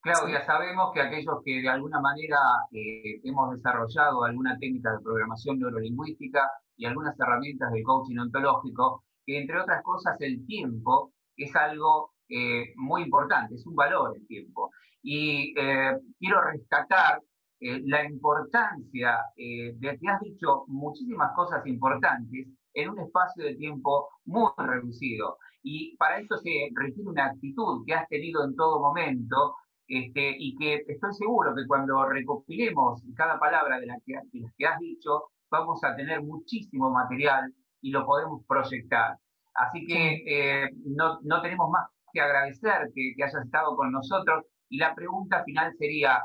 Claudia, 0.00 0.46
sabemos 0.46 0.92
que 0.94 1.00
aquellos 1.00 1.42
que 1.44 1.60
de 1.60 1.68
alguna 1.68 2.00
manera 2.00 2.38
eh, 2.72 3.20
hemos 3.24 3.50
desarrollado 3.50 4.22
alguna 4.24 4.56
técnica 4.58 4.92
de 4.92 5.02
programación 5.02 5.58
neurolingüística 5.58 6.48
y 6.76 6.86
algunas 6.86 7.18
herramientas 7.18 7.72
de 7.72 7.82
coaching 7.82 8.18
ontológico, 8.18 9.04
que 9.26 9.40
entre 9.40 9.60
otras 9.60 9.82
cosas 9.82 10.16
el 10.20 10.46
tiempo 10.46 11.12
es 11.36 11.54
algo 11.56 12.12
eh, 12.28 12.72
muy 12.76 13.02
importante, 13.02 13.56
es 13.56 13.66
un 13.66 13.74
valor 13.74 14.16
el 14.16 14.26
tiempo. 14.26 14.70
Y 15.02 15.54
quiero 15.54 16.42
rescatar 16.42 17.22
la 17.60 18.04
importancia 18.04 19.20
de 19.36 19.76
que 19.80 20.08
has 20.08 20.20
dicho 20.20 20.64
muchísimas 20.66 21.32
cosas 21.34 21.64
importantes 21.66 22.48
en 22.78 22.90
un 22.90 23.00
espacio 23.00 23.44
de 23.44 23.56
tiempo 23.56 24.08
muy 24.24 24.50
reducido. 24.56 25.38
Y 25.62 25.96
para 25.96 26.20
eso 26.20 26.36
se 26.38 26.68
requiere 26.74 27.10
una 27.10 27.26
actitud 27.26 27.84
que 27.84 27.94
has 27.94 28.08
tenido 28.08 28.44
en 28.44 28.54
todo 28.54 28.80
momento 28.80 29.56
este, 29.88 30.36
y 30.38 30.54
que 30.56 30.84
estoy 30.86 31.12
seguro 31.14 31.54
que 31.56 31.66
cuando 31.66 32.08
recopilemos 32.08 33.02
cada 33.16 33.38
palabra 33.38 33.80
de, 33.80 33.86
las 33.86 33.98
que, 34.04 34.66
has 34.66 34.78
dicho, 34.78 35.24
vamos 35.50 35.82
a 35.82 35.96
tener 35.96 36.22
muchísimo 36.22 36.90
material 36.90 37.52
y 37.80 37.90
lo 37.90 38.06
podemos 38.06 38.44
proyectar. 38.46 39.16
Así 39.54 39.84
que 39.84 40.22
eh, 40.26 40.70
no, 40.86 41.18
no, 41.22 41.42
tenemos 41.42 41.68
más 41.70 41.88
que 42.12 42.20
agradecer 42.20 42.90
que, 42.94 43.12
que 43.16 43.24
hayas 43.24 43.44
estado 43.44 43.74
con 43.76 43.90
nosotros. 43.90 44.44
Y 44.68 44.78
la 44.78 44.94
pregunta 44.94 45.42
final 45.42 45.74
sería, 45.78 46.22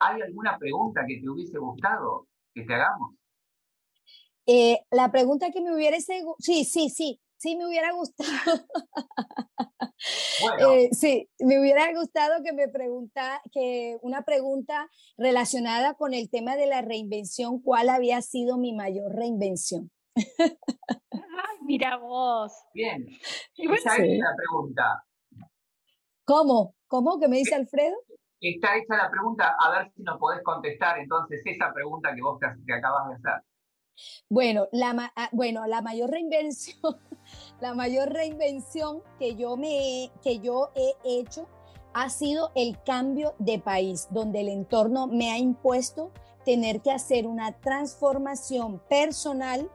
¿hay 0.00 0.20
alguna 0.20 0.58
pregunta 0.58 1.04
que 1.06 1.20
te 1.20 1.28
hubiese 1.28 1.58
gustado 1.58 2.26
que 2.54 2.64
te 2.64 2.74
hagamos? 2.74 3.14
Eh, 4.46 4.78
la 4.90 5.10
pregunta 5.10 5.50
que 5.50 5.60
me 5.60 5.74
hubiera, 5.74 5.98
sí, 6.00 6.64
sí, 6.64 6.88
sí, 6.88 7.20
sí 7.36 7.56
me 7.56 7.66
hubiera 7.66 7.92
gustado. 7.92 8.30
Eh, 10.60 10.90
sí, 10.92 11.28
me 11.38 11.58
hubiera 11.58 11.90
gustado 11.92 12.42
que 12.44 12.52
me 12.52 12.68
pregunta, 12.68 13.40
que 13.50 13.96
una 14.02 14.22
pregunta 14.22 14.90
relacionada 15.16 15.94
con 15.94 16.12
el 16.12 16.28
tema 16.28 16.54
de 16.54 16.66
la 16.66 16.82
reinvención, 16.82 17.60
¿cuál 17.62 17.88
había 17.88 18.20
sido 18.20 18.58
mi 18.58 18.74
mayor 18.74 19.14
reinvención? 19.14 19.90
Ay, 20.14 21.58
mira 21.62 21.96
vos. 21.96 22.52
Bien. 22.74 23.06
Esa 23.56 23.96
es 23.96 24.18
la 24.18 24.34
pregunta. 24.36 25.04
¿Cómo? 26.24 26.74
¿Cómo? 26.86 27.18
¿Qué 27.18 27.28
me 27.28 27.38
dice 27.38 27.54
Alfredo? 27.54 27.96
Está 28.38 28.76
hecha 28.76 28.96
la 28.96 29.10
pregunta, 29.10 29.56
a 29.58 29.70
ver 29.70 29.90
si 29.96 30.02
nos 30.02 30.18
podés 30.18 30.42
contestar 30.42 30.98
entonces 30.98 31.40
esa 31.46 31.72
pregunta 31.72 32.14
que 32.14 32.20
vos 32.20 32.38
te 32.38 32.74
acabas 32.74 33.08
de 33.08 33.14
hacer. 33.14 33.42
Bueno, 34.28 34.68
la, 34.72 35.12
ah, 35.16 35.28
bueno, 35.32 35.66
la 35.66 35.82
mayor 35.82 36.10
reinvención, 36.10 36.76
la 37.60 37.74
mayor 37.74 38.12
reinvención 38.12 39.02
que 39.18 39.34
yo, 39.36 39.56
me, 39.56 40.10
que 40.22 40.40
yo 40.40 40.70
he 40.74 40.94
hecho 41.04 41.46
ha 41.94 42.10
sido 42.10 42.50
el 42.54 42.82
cambio 42.82 43.34
de 43.38 43.58
país, 43.58 44.08
donde 44.10 44.42
el 44.42 44.48
entorno 44.48 45.06
me 45.06 45.30
ha 45.30 45.38
impuesto 45.38 46.12
tener 46.44 46.80
que 46.82 46.90
hacer 46.90 47.26
una 47.26 47.52
transformación 47.60 48.80
personal 48.88 49.70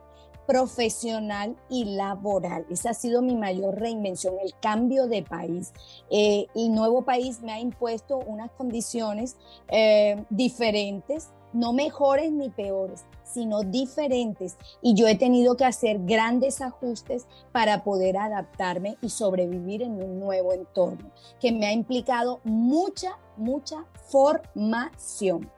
profesional 0.52 1.56
y 1.70 1.96
laboral. 1.96 2.66
Esa 2.70 2.90
ha 2.90 2.94
sido 2.94 3.22
mi 3.22 3.36
mayor 3.36 3.80
reinvención, 3.80 4.36
el 4.44 4.54
cambio 4.60 5.08
de 5.08 5.24
país. 5.24 5.72
Eh, 6.10 6.48
el 6.56 6.74
nuevo 6.74 7.04
país 7.04 7.42
me 7.42 7.54
ha 7.54 7.60
impuesto 7.60 8.18
unas 8.18 8.52
condiciones 8.52 9.38
eh, 9.70 10.26
diferentes, 10.30 11.30
no 11.54 11.74
mejores 11.74 12.32
ni 12.32 12.50
peores, 12.50 13.06
sino 13.24 13.64
diferentes. 13.64 14.58
Y 14.82 14.94
yo 14.94 15.08
he 15.08 15.16
tenido 15.16 15.56
que 15.56 15.66
hacer 15.66 16.00
grandes 16.00 16.62
ajustes 16.62 17.28
para 17.52 17.84
poder 17.84 18.18
adaptarme 18.18 18.98
y 19.02 19.10
sobrevivir 19.10 19.82
en 19.82 20.02
un 20.02 20.20
nuevo 20.20 20.54
entorno, 20.54 21.12
que 21.40 21.52
me 21.52 21.66
ha 21.68 21.74
implicado 21.74 22.40
mucha, 22.44 23.18
mucha 23.38 23.86
formación. 24.10 25.50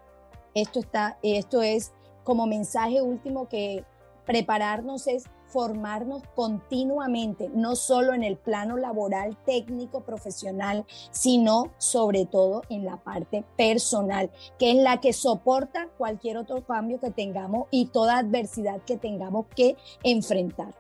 Esto, 0.53 0.79
está, 0.79 1.17
esto 1.23 1.62
es 1.62 1.91
como 2.23 2.45
mensaje 2.45 3.01
último 3.01 3.49
que 3.49 3.84
prepararnos 4.25 5.08
es 5.08 5.25
formarnos 5.54 6.24
continuamente, 6.36 7.50
no 7.54 7.76
solo 7.76 8.13
en 8.13 8.24
el 8.24 8.38
plano 8.38 8.76
laboral, 8.76 9.38
técnico, 9.46 10.02
profesional, 10.02 10.86
sino 11.12 11.72
sobre 11.78 12.26
todo 12.26 12.63
en 12.70 12.86
la 12.86 12.98
parte 12.98 13.46
personal, 13.56 14.32
que 14.58 14.72
es 14.72 14.78
la 14.78 15.00
que 15.00 15.13
soporta 15.13 15.88
cualquier 15.98 16.38
otro 16.38 16.66
cambio 16.66 17.00
que 17.00 17.12
tengamos 17.12 17.68
y 17.70 17.86
toda 17.88 18.18
adversidad 18.18 18.82
que 18.82 18.98
tengamos 18.98 19.46
que 19.56 19.78
enfrentar. 20.04 20.74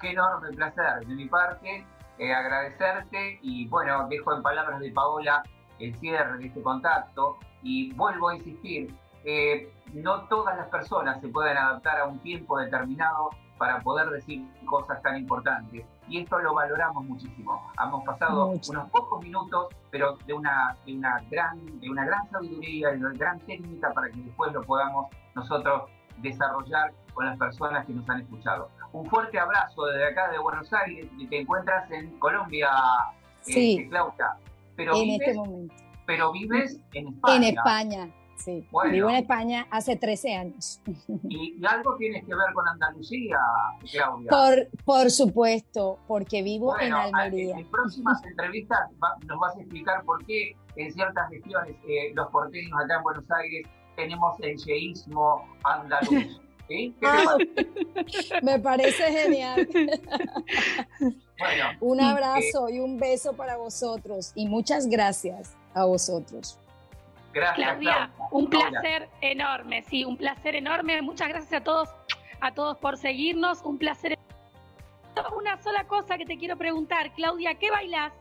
Qué 0.00 0.12
enorme 0.12 0.50
placer 0.52 1.04
de 1.06 1.14
mi 1.14 1.26
parte, 1.26 1.84
eh, 2.18 2.32
agradecerte 2.32 3.40
y 3.42 3.66
bueno, 3.66 4.06
dejo 4.08 4.34
en 4.34 4.42
palabras 4.42 4.78
de 4.78 4.92
Paola 4.92 5.42
el 5.80 5.94
cierre 5.98 6.38
de 6.38 6.46
este 6.46 6.62
contacto 6.62 7.38
y 7.62 7.92
vuelvo 7.94 8.28
a 8.28 8.36
insistir, 8.36 8.94
eh, 9.24 9.72
no 9.92 10.22
todas 10.28 10.56
las 10.56 10.68
personas 10.68 11.20
se 11.20 11.28
pueden 11.28 11.56
adaptar 11.56 11.98
a 12.00 12.06
un 12.06 12.18
tiempo 12.20 12.58
determinado 12.58 13.30
para 13.58 13.78
poder 13.80 14.08
decir 14.08 14.42
cosas 14.64 15.02
tan 15.02 15.18
importantes. 15.18 15.84
Y 16.08 16.22
esto 16.22 16.38
lo 16.38 16.54
valoramos 16.54 17.04
muchísimo. 17.04 17.70
Hemos 17.78 18.04
pasado 18.04 18.46
unos 18.46 18.90
pocos 18.90 19.22
minutos, 19.22 19.66
pero 19.90 20.16
de 20.26 20.32
una, 20.32 20.76
de, 20.86 20.94
una 20.94 21.22
gran, 21.30 21.78
de 21.78 21.90
una 21.90 22.06
gran 22.06 22.30
sabiduría, 22.30 22.88
de 22.88 22.96
una 22.96 23.12
gran 23.12 23.38
técnica 23.40 23.92
para 23.92 24.08
que 24.10 24.16
después 24.16 24.52
lo 24.52 24.62
podamos 24.62 25.08
nosotros 25.34 25.90
desarrollar 26.22 26.92
con 27.12 27.26
las 27.26 27.36
personas 27.36 27.86
que 27.86 27.92
nos 27.92 28.08
han 28.08 28.22
escuchado. 28.22 28.70
Un 28.92 29.06
fuerte 29.10 29.38
abrazo 29.38 29.84
desde 29.86 30.06
acá 30.06 30.30
de 30.30 30.38
Buenos 30.38 30.72
Aires, 30.72 31.06
y 31.18 31.26
te 31.26 31.40
encuentras 31.40 31.90
en 31.90 32.18
Colombia, 32.18 32.70
eh, 33.46 33.52
sí, 33.52 33.86
Claudia. 33.90 34.36
Pero 34.74 34.96
en 34.96 35.10
este 35.10 35.34
momento. 35.34 35.74
Pero 36.06 36.32
vives 36.32 36.80
en 36.94 37.08
España. 37.08 37.36
En 37.36 37.44
España. 37.44 38.08
Sí, 38.40 38.66
vivo 38.90 39.10
en 39.10 39.16
España 39.16 39.66
hace 39.70 39.96
13 39.96 40.34
años. 40.34 40.80
¿Y, 41.28 41.62
algo 41.66 41.94
tienes 41.96 42.24
que 42.24 42.34
ver 42.34 42.54
con 42.54 42.66
Andalucía, 42.66 43.36
Claudia? 43.90 44.30
Por, 44.30 44.84
por 44.84 45.10
supuesto, 45.10 45.98
porque 46.08 46.42
vivo 46.42 46.78
en 46.80 46.94
Almería. 46.94 47.58
En, 47.58 47.70
próximas 47.70 48.24
entrevistas 48.24 48.90
nos 49.26 49.38
vas 49.38 49.56
a 49.56 49.60
explicar 49.60 50.02
por 50.04 50.24
qué 50.24 50.56
en 50.76 50.90
ciertas 50.90 51.28
regiones 51.30 51.76
eh, 51.86 52.12
los 52.14 52.28
porteños 52.30 52.72
acá 52.82 52.96
en 52.96 53.02
Buenos 53.02 53.30
Aires 53.30 53.68
tenemos 53.94 54.40
el 54.40 54.56
yeísmo 54.56 55.46
andaluz. 55.64 56.40
¿Sí? 56.68 56.94
Ah, 57.02 57.36
me 58.42 58.60
parece 58.60 59.02
genial. 59.10 59.68
Bueno, 61.40 61.64
un 61.80 62.00
abrazo 62.00 62.68
y 62.68 62.78
un 62.78 62.96
beso 62.96 63.32
para 63.32 63.56
vosotros 63.56 64.30
y 64.36 64.46
muchas 64.46 64.86
gracias 64.86 65.56
a 65.74 65.84
vosotros. 65.84 66.60
Gracias, 67.32 67.68
Claudia. 67.78 68.10
Un 68.30 68.48
placer 68.48 69.08
enorme, 69.20 69.82
sí, 69.82 70.04
un 70.04 70.16
placer 70.16 70.56
enorme. 70.56 71.00
Muchas 71.02 71.28
gracias 71.28 71.52
a 71.60 71.64
todos, 71.64 71.88
a 72.40 72.52
todos 72.52 72.78
por 72.78 72.96
seguirnos. 72.96 73.62
Un 73.62 73.78
placer. 73.78 74.18
Una 75.36 75.60
sola 75.62 75.84
cosa 75.86 76.16
que 76.16 76.24
te 76.24 76.38
quiero 76.38 76.56
preguntar, 76.56 77.12
Claudia, 77.14 77.54
¿qué 77.54 77.70
bailas? 77.70 78.12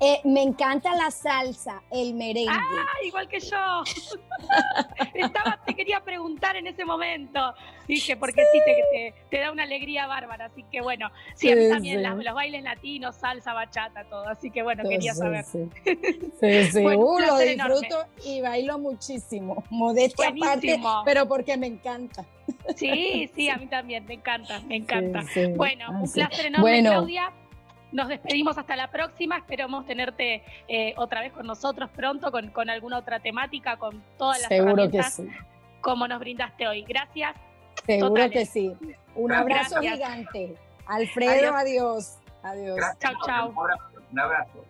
Eh, 0.00 0.20
me 0.24 0.42
encanta 0.42 0.94
la 0.94 1.10
salsa, 1.10 1.82
el 1.90 2.14
merengue. 2.14 2.50
Ah, 2.50 2.86
igual 3.04 3.28
que 3.28 3.40
yo. 3.40 3.56
Estaba, 5.14 5.58
te 5.64 5.74
quería 5.74 6.00
preguntar 6.00 6.56
en 6.56 6.66
ese 6.66 6.84
momento. 6.84 7.54
Dije, 7.88 8.16
porque 8.16 8.42
sí, 8.52 9.12
te, 9.30 9.38
da 9.38 9.52
una 9.52 9.62
alegría 9.62 10.06
bárbara. 10.06 10.46
Así 10.46 10.64
que 10.64 10.80
bueno, 10.80 11.10
sí, 11.34 11.50
a 11.50 11.56
mí 11.56 11.68
también 11.68 12.02
los 12.02 12.34
bailes 12.34 12.62
latinos, 12.62 13.16
salsa, 13.16 13.52
bachata, 13.52 14.04
todo. 14.04 14.28
Así 14.28 14.50
que 14.50 14.62
bueno, 14.62 14.82
quería 14.88 15.14
saber. 15.14 15.44
Sí, 15.44 15.68
sí, 16.72 16.78
uh, 16.84 17.18
lo 17.18 17.38
disfruto 17.38 18.04
y 18.24 18.40
bailo 18.40 18.78
muchísimo. 18.78 19.64
Modestia 19.70 20.28
aparte, 20.28 20.80
pero 21.04 21.26
porque 21.26 21.56
me 21.56 21.68
encanta. 21.68 22.24
Sí, 22.76 23.30
sí, 23.34 23.48
a 23.48 23.56
mí 23.56 23.66
también, 23.66 24.04
me 24.06 24.14
encanta, 24.14 24.60
me 24.60 24.76
encanta. 24.76 25.24
Bueno, 25.56 25.90
un 25.90 26.10
placer 26.10 26.46
enorme, 26.46 26.80
Claudia. 26.82 27.32
Nos 27.92 28.08
despedimos 28.08 28.58
hasta 28.58 28.76
la 28.76 28.90
próxima. 28.90 29.38
Esperamos 29.38 29.86
tenerte 29.86 30.42
eh, 30.68 30.94
otra 30.96 31.20
vez 31.20 31.32
con 31.32 31.46
nosotros 31.46 31.88
pronto 31.90 32.30
con, 32.32 32.48
con, 32.50 32.68
alguna 32.68 32.98
otra 32.98 33.20
temática, 33.20 33.76
con 33.76 34.02
todas 34.18 34.40
las 34.40 34.48
Seguro 34.48 34.90
que 34.90 35.02
sí. 35.02 35.28
como 35.80 36.08
nos 36.08 36.18
brindaste 36.18 36.66
hoy. 36.66 36.82
Gracias. 36.82 37.34
Seguro 37.84 38.30
que 38.30 38.46
sí. 38.46 38.72
Un 39.14 39.32
abrazo 39.32 39.80
gigante. 39.80 40.54
Alfredo, 40.86 41.54
adiós. 41.54 42.18
Adiós. 42.42 42.78
Chao, 43.00 43.14
chao. 43.24 43.54
Un 44.12 44.20
abrazo. 44.20 44.64